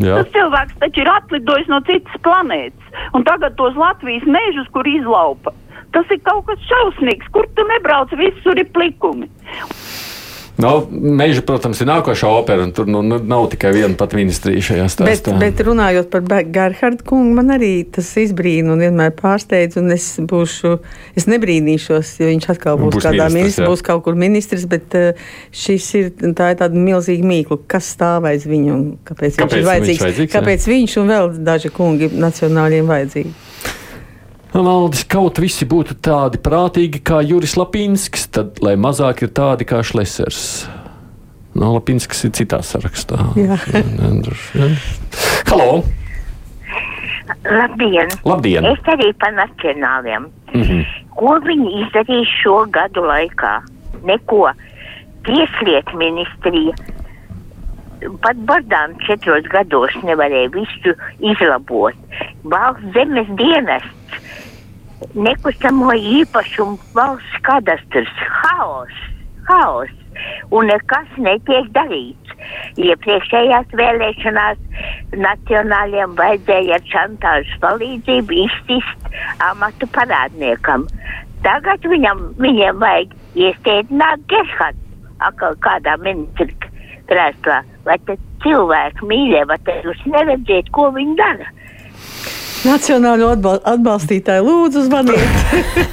Jā. 0.00 0.20
Tas 0.20 0.30
cilvēks 0.34 0.78
taču 0.80 1.02
ir 1.02 1.10
atlidojis 1.12 1.68
no 1.68 1.80
citas 1.88 2.22
planētas. 2.24 3.00
Un 3.16 3.26
tagad 3.26 3.58
tos 3.58 3.76
Latvijas 3.76 4.24
mežus, 4.24 4.70
kur 4.74 4.88
izlaupa. 4.88 5.52
Tas 5.94 6.06
ir 6.14 6.22
kaut 6.24 6.46
kas 6.48 6.62
šausmīgs, 6.70 7.28
kur 7.34 7.48
tu 7.56 7.66
nebrauc, 7.68 8.12
visur 8.18 8.58
ir 8.58 8.70
plikumi. 8.74 9.28
Nu, 10.60 10.72
meža, 10.90 11.42
protams, 11.46 11.80
ir 11.80 11.88
nākošā 11.88 12.30
opera, 12.40 12.64
un 12.66 12.72
tur 12.76 12.88
nu, 12.90 13.00
nu, 13.06 13.18
nav 13.18 13.48
tikai 13.52 13.72
viena 13.74 13.96
pat 13.98 14.14
ministrija 14.18 14.62
šajā 14.70 14.86
stāstā. 14.92 15.34
Bet, 15.34 15.56
bet 15.56 15.62
runājot 15.66 16.10
par 16.12 16.44
Gerhardu 16.52 17.06
kungu, 17.06 17.34
man 17.38 17.54
arī 17.56 17.72
tas 17.92 18.10
izbrīna 18.20 18.74
un 18.74 18.84
vienmēr 18.84 19.14
pārsteidz, 19.18 19.78
un 19.80 19.94
es 19.94 20.06
būšu, 20.20 20.76
es 21.18 21.28
nebrīnīšos, 21.30 22.14
ja 22.20 22.30
viņš 22.30 22.50
atkal 22.54 22.80
būs, 22.80 22.98
būs 22.98 23.08
kādā 23.08 23.30
ministrs, 23.32 23.68
būs 23.70 23.84
kaut 23.86 24.04
kur 24.06 24.18
ministrs, 24.20 24.68
bet 24.70 24.96
uh, 24.98 25.26
šis 25.50 25.90
ir, 26.00 26.12
tā 26.36 26.52
ir 26.54 26.60
tāda 26.62 26.86
milzīga 26.88 27.26
mīkla, 27.32 27.60
kas 27.70 27.92
stāv 27.96 28.28
aiz 28.30 28.46
viņu 28.48 28.74
un 28.76 28.86
kāpēc, 29.08 29.40
kāpēc 29.40 29.56
viņš 29.56 29.62
ir 29.62 29.70
vajadzīgs, 29.72 30.00
viņš 30.00 30.06
vajadzīgs 30.08 30.34
kāpēc 30.36 30.66
jā? 30.66 30.72
viņš 30.74 30.98
un 31.02 31.14
vēl 31.14 31.36
daži 31.50 31.74
kungi 31.74 32.12
nacionāļiem 32.20 32.90
vajadzīgi. 32.90 33.36
Valdis 34.50 35.04
kaut 35.06 35.38
visi 35.38 35.66
būtu 35.68 35.94
tādi 36.02 36.40
prātīgi 36.42 37.00
kā 37.06 37.20
Juris 37.22 37.54
Lapīnskis, 37.58 38.26
tad 38.34 38.58
lai 38.64 38.74
mazāk 38.74 39.22
ir 39.22 39.30
tādi 39.34 39.66
kā 39.68 39.82
Šlesers. 39.86 40.66
No 41.54 41.68
nu, 41.68 41.76
Lapīnskis 41.76 42.24
ir 42.26 42.34
citā 42.34 42.58
sarakstā. 42.66 43.18
Jā. 43.38 43.58
Halo! 45.50 45.82
Labdien! 47.46 48.10
Labdien! 48.26 48.66
Es 48.72 48.90
arī 48.90 49.12
par 49.22 49.32
nacionāliem. 49.38 50.26
Mm 50.52 50.62
-hmm. 50.62 50.86
Ko 51.14 51.38
viņi 51.46 51.70
izdarīja 51.84 52.26
šo 52.42 52.66
gadu 52.70 53.06
laikā? 53.06 53.60
Neko. 54.02 54.50
Tieslietu 55.24 55.96
ministrija 55.96 56.74
pat 58.22 58.36
bardām 58.48 58.94
četros 59.06 59.44
gados 59.52 59.94
nevarēja 60.02 60.50
visu 60.54 60.94
izlabot. 61.20 61.94
Valsts 62.44 62.92
zemes 62.94 63.28
dienests 63.36 63.99
nekustamo 65.14 65.92
īpašumu 65.96 66.78
valsts 66.94 67.40
kadastrs, 67.46 68.12
haoss, 68.40 69.06
haoss, 69.48 69.94
un 70.54 70.68
nekas 70.70 71.08
netiek 71.18 71.70
darīts. 71.76 72.34
Iepriekšējās 72.80 73.74
vēlēšanās 73.76 74.60
nacionāliem 75.24 76.14
vajadzēja 76.18 76.78
ar 76.78 76.86
šantāžas 76.92 77.58
palīdzību 77.64 78.38
izcist 78.46 79.10
amatu 79.50 79.88
parādniekam. 79.96 80.86
Tagad 81.44 81.84
viņam, 81.88 82.24
viņiem 82.40 82.80
vajag 82.80 83.14
iestādināt 83.38 84.24
Gerhardu, 84.32 84.82
atkal 85.28 85.56
kādā 85.64 85.96
ministra 86.04 86.48
krēslā. 87.10 87.62
Vai 87.86 87.96
te 88.08 88.16
cilvēki 88.44 89.08
mīļie, 89.08 89.46
vai 89.48 89.58
te 89.64 89.80
jūs 89.84 90.04
neredziet, 90.08 90.68
ko 90.76 90.90
viņi 90.96 91.16
dara? 91.20 91.48
Nacionālo 92.60 93.30
atbal 93.32 93.60
atbalstītāju 93.64 94.44
lūdzu 94.44 94.82
zvaniet. 94.84 95.36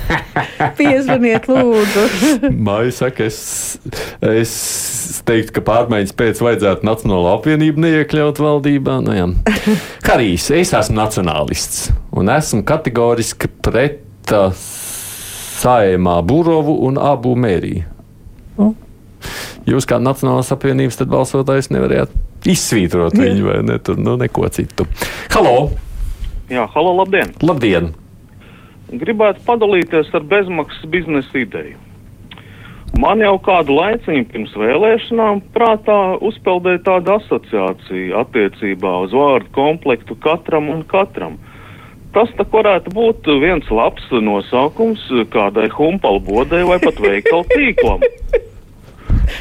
Piezvaniet, 0.80 1.48
lūdzu. 1.48 2.50
Māja 2.52 2.92
saka, 2.98 3.28
es, 3.30 3.78
es 4.20 5.22
teiktu, 5.28 5.56
ka 5.56 5.64
pārmaiņas 5.70 6.12
pēc 6.18 6.42
vajadzētu 6.44 6.88
Nacionālo 6.88 7.32
apvienību 7.38 7.86
neiekļaut 7.86 8.42
valdībā. 8.44 8.98
Nu, 9.06 9.16
jā. 9.16 9.30
Harijs, 10.08 10.50
es 10.56 10.74
esmu 10.76 11.00
nacionālists 11.00 11.88
un 12.18 12.34
esmu 12.36 12.66
kategoriski 12.68 13.50
pret 13.64 14.36
uh, 14.36 14.52
saimā 15.62 16.20
Burovu 16.28 16.82
un 16.90 17.00
abu 17.00 17.38
mēriju. 17.40 17.88
Nu, 18.60 18.74
jūs 19.70 19.88
kā 19.88 20.02
Nacionālās 20.04 20.52
apvienības 20.52 21.00
balsotājs 21.08 21.72
nevarējāt 21.72 22.48
izsvītrot 22.48 23.16
viņu 23.18 23.52
vai 23.52 23.60
ne, 23.72 23.80
tur, 23.80 24.00
nu, 24.02 24.20
neko 24.20 24.50
citu. 24.52 24.90
Halo! 25.32 25.87
Jā, 26.48 26.64
halo, 26.72 26.94
labdien! 26.96 27.34
Labdien! 27.44 27.90
Gribētu 28.88 29.42
padalīties 29.44 30.14
ar 30.16 30.24
bezmaksas 30.24 30.86
biznesa 30.88 31.42
ideju. 31.42 31.76
Man 33.04 33.20
jau 33.20 33.34
kādu 33.44 33.76
laiciņu 33.76 34.30
pirms 34.32 34.54
vēlēšanām 34.56 35.42
prātā 35.52 35.98
uzpeldēja 36.24 36.80
tāda 36.86 37.18
asociācija 37.20 38.24
attiecībā 38.24 38.94
uz 39.04 39.12
vārdu 39.12 39.52
komplektu 39.60 40.16
katram 40.24 40.72
un 40.72 40.88
katram. 40.88 41.36
Tas 42.16 42.32
tā 42.40 42.48
varētu 42.56 42.96
būt 42.96 43.28
viens 43.44 43.68
labs 43.68 44.08
nosaukums 44.08 45.04
kādai 45.36 45.68
humpalu 45.76 46.24
bodai 46.32 46.64
vai 46.72 46.80
pat 46.80 47.04
veikalu 47.04 47.44
tīklam. 47.58 48.08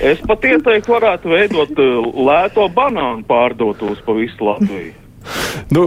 Es 0.02 0.18
pat 0.26 0.42
ieteiktu, 0.42 0.98
varētu 0.98 1.30
veidot 1.30 1.82
lēto 2.18 2.66
banānu 2.74 3.22
pārdotos 3.30 4.02
pa 4.02 4.18
visu 4.18 4.50
Latviju. 4.50 5.05
Nu, 5.74 5.82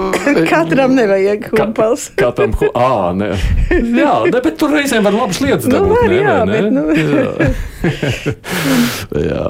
Katram 0.50 0.94
nevajag 0.94 1.48
humpals. 1.52 2.08
Ka, 2.14 2.26
katram, 2.30 2.52
hu 2.60 2.66
à, 2.78 3.12
ne. 3.16 3.28
Jā, 3.74 4.14
ne, 4.30 4.40
bet 4.40 4.58
tur 4.60 4.70
reizēm 4.74 5.02
var 5.06 5.14
labas 5.16 5.38
lietas 5.44 5.66
nu, 5.68 5.72
dabūt. 5.76 5.90
Nu, 5.90 5.94
var, 6.00 6.08
ne, 6.10 6.16
jā, 6.22 6.36
ne? 6.44 6.52
Bet, 6.54 6.64
nu. 6.74 6.82
jā. 7.04 7.24
jā. 9.30 9.46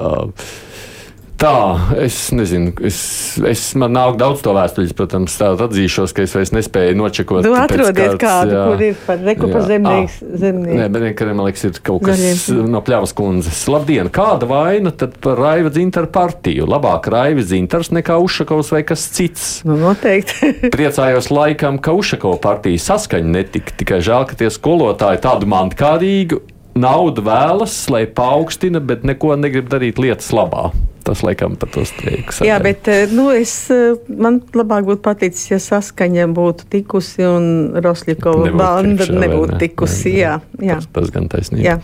Tā, 1.45 1.77
es 2.01 2.31
nezinu, 2.33 2.71
es, 2.89 2.99
es 3.45 3.63
man 3.77 3.93
nāk 3.93 4.15
daudz 4.17 4.41
to 4.45 4.55
vēstuļus, 4.57 4.95
protams, 4.97 5.35
tādu 5.37 5.67
atzīšos, 5.67 6.15
ka 6.17 6.25
es 6.25 6.33
vairs 6.33 6.55
nespēju 6.57 6.95
nočekot. 6.97 7.45
Tu 7.45 7.53
atrodiet 7.53 8.15
kāds, 8.17 8.21
kādu, 8.23 8.55
jā, 8.55 8.63
kur 8.71 8.85
ir 8.87 9.03
par 9.05 9.21
reku 9.27 9.51
par 9.53 9.67
zemnieks. 9.69 10.17
zemnieks. 10.25 10.79
Nē, 10.79 10.87
bet 10.95 11.05
vienkārši 11.11 11.37
man 11.37 11.49
liekas, 11.51 11.67
ir 11.69 11.83
kaut 11.85 12.07
kas 12.07 12.23
Gaļiem. 12.23 12.71
no 12.73 12.81
pļavas 12.87 13.13
kundzes. 13.19 13.61
Labdien, 13.69 14.09
kāda 14.15 14.49
vaina 14.49 14.95
tad 14.97 15.19
par 15.21 15.37
Raiva 15.43 15.75
dzintaru 15.75 16.09
partiju? 16.15 16.71
Labāk 16.71 17.11
Raiva 17.13 17.45
dzintars 17.45 17.93
nekā 17.93 18.17
Ušakovs 18.25 18.73
vai 18.73 18.81
kas 18.89 19.05
cits? 19.13 19.51
Nu, 19.69 19.77
noteikti. 19.85 20.55
Priecājos 20.79 21.29
laikam, 21.29 21.77
ka 21.77 21.93
Ušakova 21.93 22.41
partija 22.41 22.81
saskaņa 22.89 23.37
netika, 23.37 23.77
tikai 23.85 24.01
žēl, 24.01 24.25
ka 24.33 24.41
tie 24.41 24.49
skolotāji 24.55 25.21
tādu 25.29 25.53
mantkārīgu 25.53 26.41
naudu 26.79 27.23
vēlas, 27.25 27.77
lai 27.93 28.05
paaugstina, 28.11 28.83
bet 28.83 29.05
neko 29.07 29.35
negrib 29.41 29.71
darīt 29.73 30.01
lietas 30.03 30.31
labā. 30.35 30.71
Tas 31.05 31.21
laikam 31.21 31.59
par 31.61 31.69
to 31.69 31.83
streiku. 31.85 32.33
Jā, 32.47 32.57
bet 32.65 32.89
eh, 32.89 33.11
nu, 33.13 33.27
es, 33.35 33.53
eh, 33.73 33.93
man 34.09 34.41
labāk 34.57 34.87
būtu 34.89 35.03
paticis, 35.05 35.51
ja 35.51 35.59
saskaņa 35.61 36.31
būtu 36.33 36.69
tikusi 36.73 37.27
un 37.29 37.47
Rosļikova 37.85 38.55
banda 38.57 39.11
nebūtu 39.13 39.53
ne? 39.53 39.61
tikusi. 39.61 40.15
Jā, 40.23 40.39
jā. 40.65 40.79
Tas, 40.81 40.89
tas 40.97 41.13
gan 41.13 41.29
taisnība. 41.29 41.77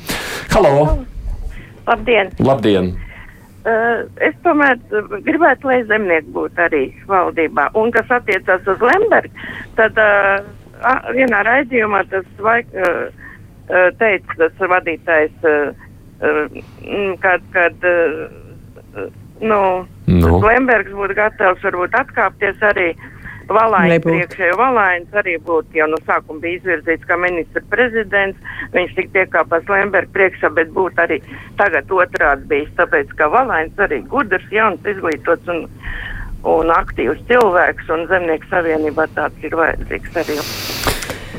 Halo! 0.54 0.72
Labdien! 1.90 2.32
Labdien. 2.40 2.94
Uh, 3.60 4.06
es 4.24 4.32
tomēr 4.40 4.78
gribētu, 5.26 5.68
lai 5.68 5.82
zemnieki 5.84 6.32
būtu 6.32 6.62
arī 6.64 6.84
valdībā. 7.10 7.66
Un 7.76 7.92
kas 7.92 8.08
attiecas 8.16 8.64
uz 8.72 8.80
Lembergu, 8.88 9.50
tad 9.76 10.00
uh, 10.00 10.38
vienā 11.12 11.42
raidījumā 11.44 12.06
tas 12.08 12.24
vaik, 12.40 12.72
uh, 12.72 13.10
teica 14.00 14.36
tas 14.40 14.68
vadītājs, 14.74 15.46
uh, 15.46 15.88
uh, 16.24 16.60
kad, 17.22 17.44
kad 17.54 17.88
uh, 17.88 19.06
nu, 19.40 19.62
nu. 20.10 20.36
Lembergs 20.44 20.92
būtu 20.94 21.16
gatavs 21.18 21.64
varbūt 21.66 21.96
atkāpties 22.02 22.68
arī. 22.72 22.92
Valaiņš 23.50 24.04
priekšā, 24.04 24.48
jo 24.52 24.56
Valaiņš 24.60 25.16
arī 25.18 25.32
būtu 25.42 25.80
jau 25.80 25.88
no 25.90 25.98
sākuma 26.06 26.38
bija 26.44 26.60
izvirzīts 26.60 27.08
kā 27.08 27.16
ministra 27.18 27.62
prezidents. 27.72 28.38
Viņš 28.76 28.94
tik 28.94 29.10
piekāpās 29.16 29.66
Lemberga 29.72 30.14
priekšā, 30.14 30.52
bet 30.54 30.70
būtu 30.76 31.02
arī 31.02 31.18
tagad 31.58 31.90
otrādi 31.90 32.46
bijis, 32.52 32.70
tāpēc 32.78 33.10
ka 33.18 33.26
Valaiņš 33.34 33.84
arī 33.88 34.02
gudrs, 34.12 34.46
jauns, 34.54 34.86
izglītots 34.86 35.50
un, 35.50 35.64
un 36.46 36.74
aktīvs 36.76 37.26
cilvēks, 37.26 37.90
un 37.90 38.06
zemnieku 38.12 38.52
savienībā 38.54 39.10
tāds 39.18 39.50
ir 39.50 39.58
vajadzīgs 39.58 40.22
arī. 40.22 40.38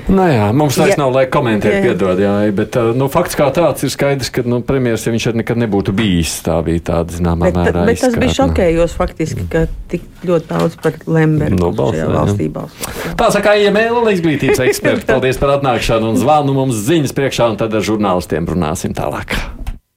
Nu, 0.09 0.23
jā, 0.25 0.47
mums 0.55 0.77
vairs 0.79 0.97
nav 0.99 1.11
laika 1.13 1.31
komentēt, 1.35 1.77
piedod, 1.85 2.19
jā, 2.21 2.33
bet 2.55 2.77
nu, 2.97 3.07
fakts 3.11 3.37
kā 3.37 3.49
tāds 3.53 3.85
ir 3.85 3.93
skaidrs, 3.93 4.31
ka 4.33 4.43
nu, 4.47 4.61
premjeras, 4.65 5.05
ja 5.05 5.13
viņš 5.13 5.27
arī 5.29 5.41
nekad 5.43 5.61
nebūtu 5.61 5.93
bijis, 5.95 6.39
tā 6.45 6.57
bija 6.65 6.83
tāda 6.91 7.17
zināmā 7.17 7.49
bet, 7.49 7.59
mērā. 7.59 7.85
Bet 7.89 8.01
tas 8.03 8.17
bija 8.17 8.35
šokējos 8.39 8.97
faktiski, 8.97 9.45
ka 9.51 9.65
tik 9.91 10.05
ļoti 10.27 10.49
daudz 10.49 10.77
par 10.81 10.97
Lembergu 11.05 11.71
nu, 11.71 11.71
šajā 11.93 12.09
valstī 12.11 12.49
balso. 12.53 12.91
Tā 13.19 13.31
saka 13.35 13.55
IML 13.61 14.11
izglītības 14.15 14.63
eksperti. 14.67 15.07
Paldies 15.11 15.41
par 15.41 15.57
atnākšanu 15.59 16.13
un 16.13 16.21
zvanu 16.21 16.57
mums 16.57 16.81
ziņas 16.89 17.17
priekšā, 17.17 17.51
un 17.53 17.59
tad 17.61 17.77
ar 17.77 17.85
žurnālistiem 17.85 18.49
runāsim 18.49 18.97
tālāk. 18.97 19.37